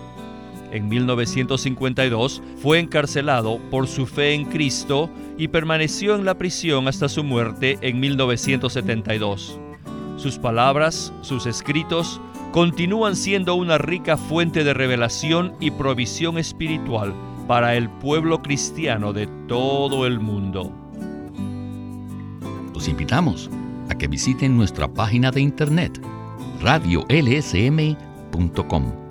En 0.71 0.87
1952 0.87 2.41
fue 2.61 2.79
encarcelado 2.79 3.59
por 3.69 3.87
su 3.87 4.05
fe 4.05 4.33
en 4.33 4.45
Cristo 4.45 5.09
y 5.37 5.49
permaneció 5.49 6.15
en 6.15 6.23
la 6.23 6.37
prisión 6.37 6.87
hasta 6.87 7.09
su 7.09 7.25
muerte 7.25 7.77
en 7.81 7.99
1972. 7.99 9.59
Sus 10.15 10.37
palabras, 10.37 11.11
sus 11.21 11.45
escritos, 11.45 12.21
continúan 12.53 13.15
siendo 13.15 13.55
una 13.55 13.77
rica 13.77 14.15
fuente 14.15 14.63
de 14.63 14.73
revelación 14.73 15.53
y 15.59 15.71
provisión 15.71 16.37
espiritual 16.37 17.13
para 17.47 17.75
el 17.75 17.89
pueblo 17.89 18.41
cristiano 18.41 19.11
de 19.11 19.27
todo 19.47 20.05
el 20.05 20.19
mundo. 20.19 20.71
Los 22.73 22.87
invitamos 22.87 23.49
a 23.89 23.95
que 23.95 24.07
visiten 24.07 24.55
nuestra 24.55 24.87
página 24.87 25.31
de 25.31 25.41
internet 25.41 25.99
radiolsm.com 26.61 29.10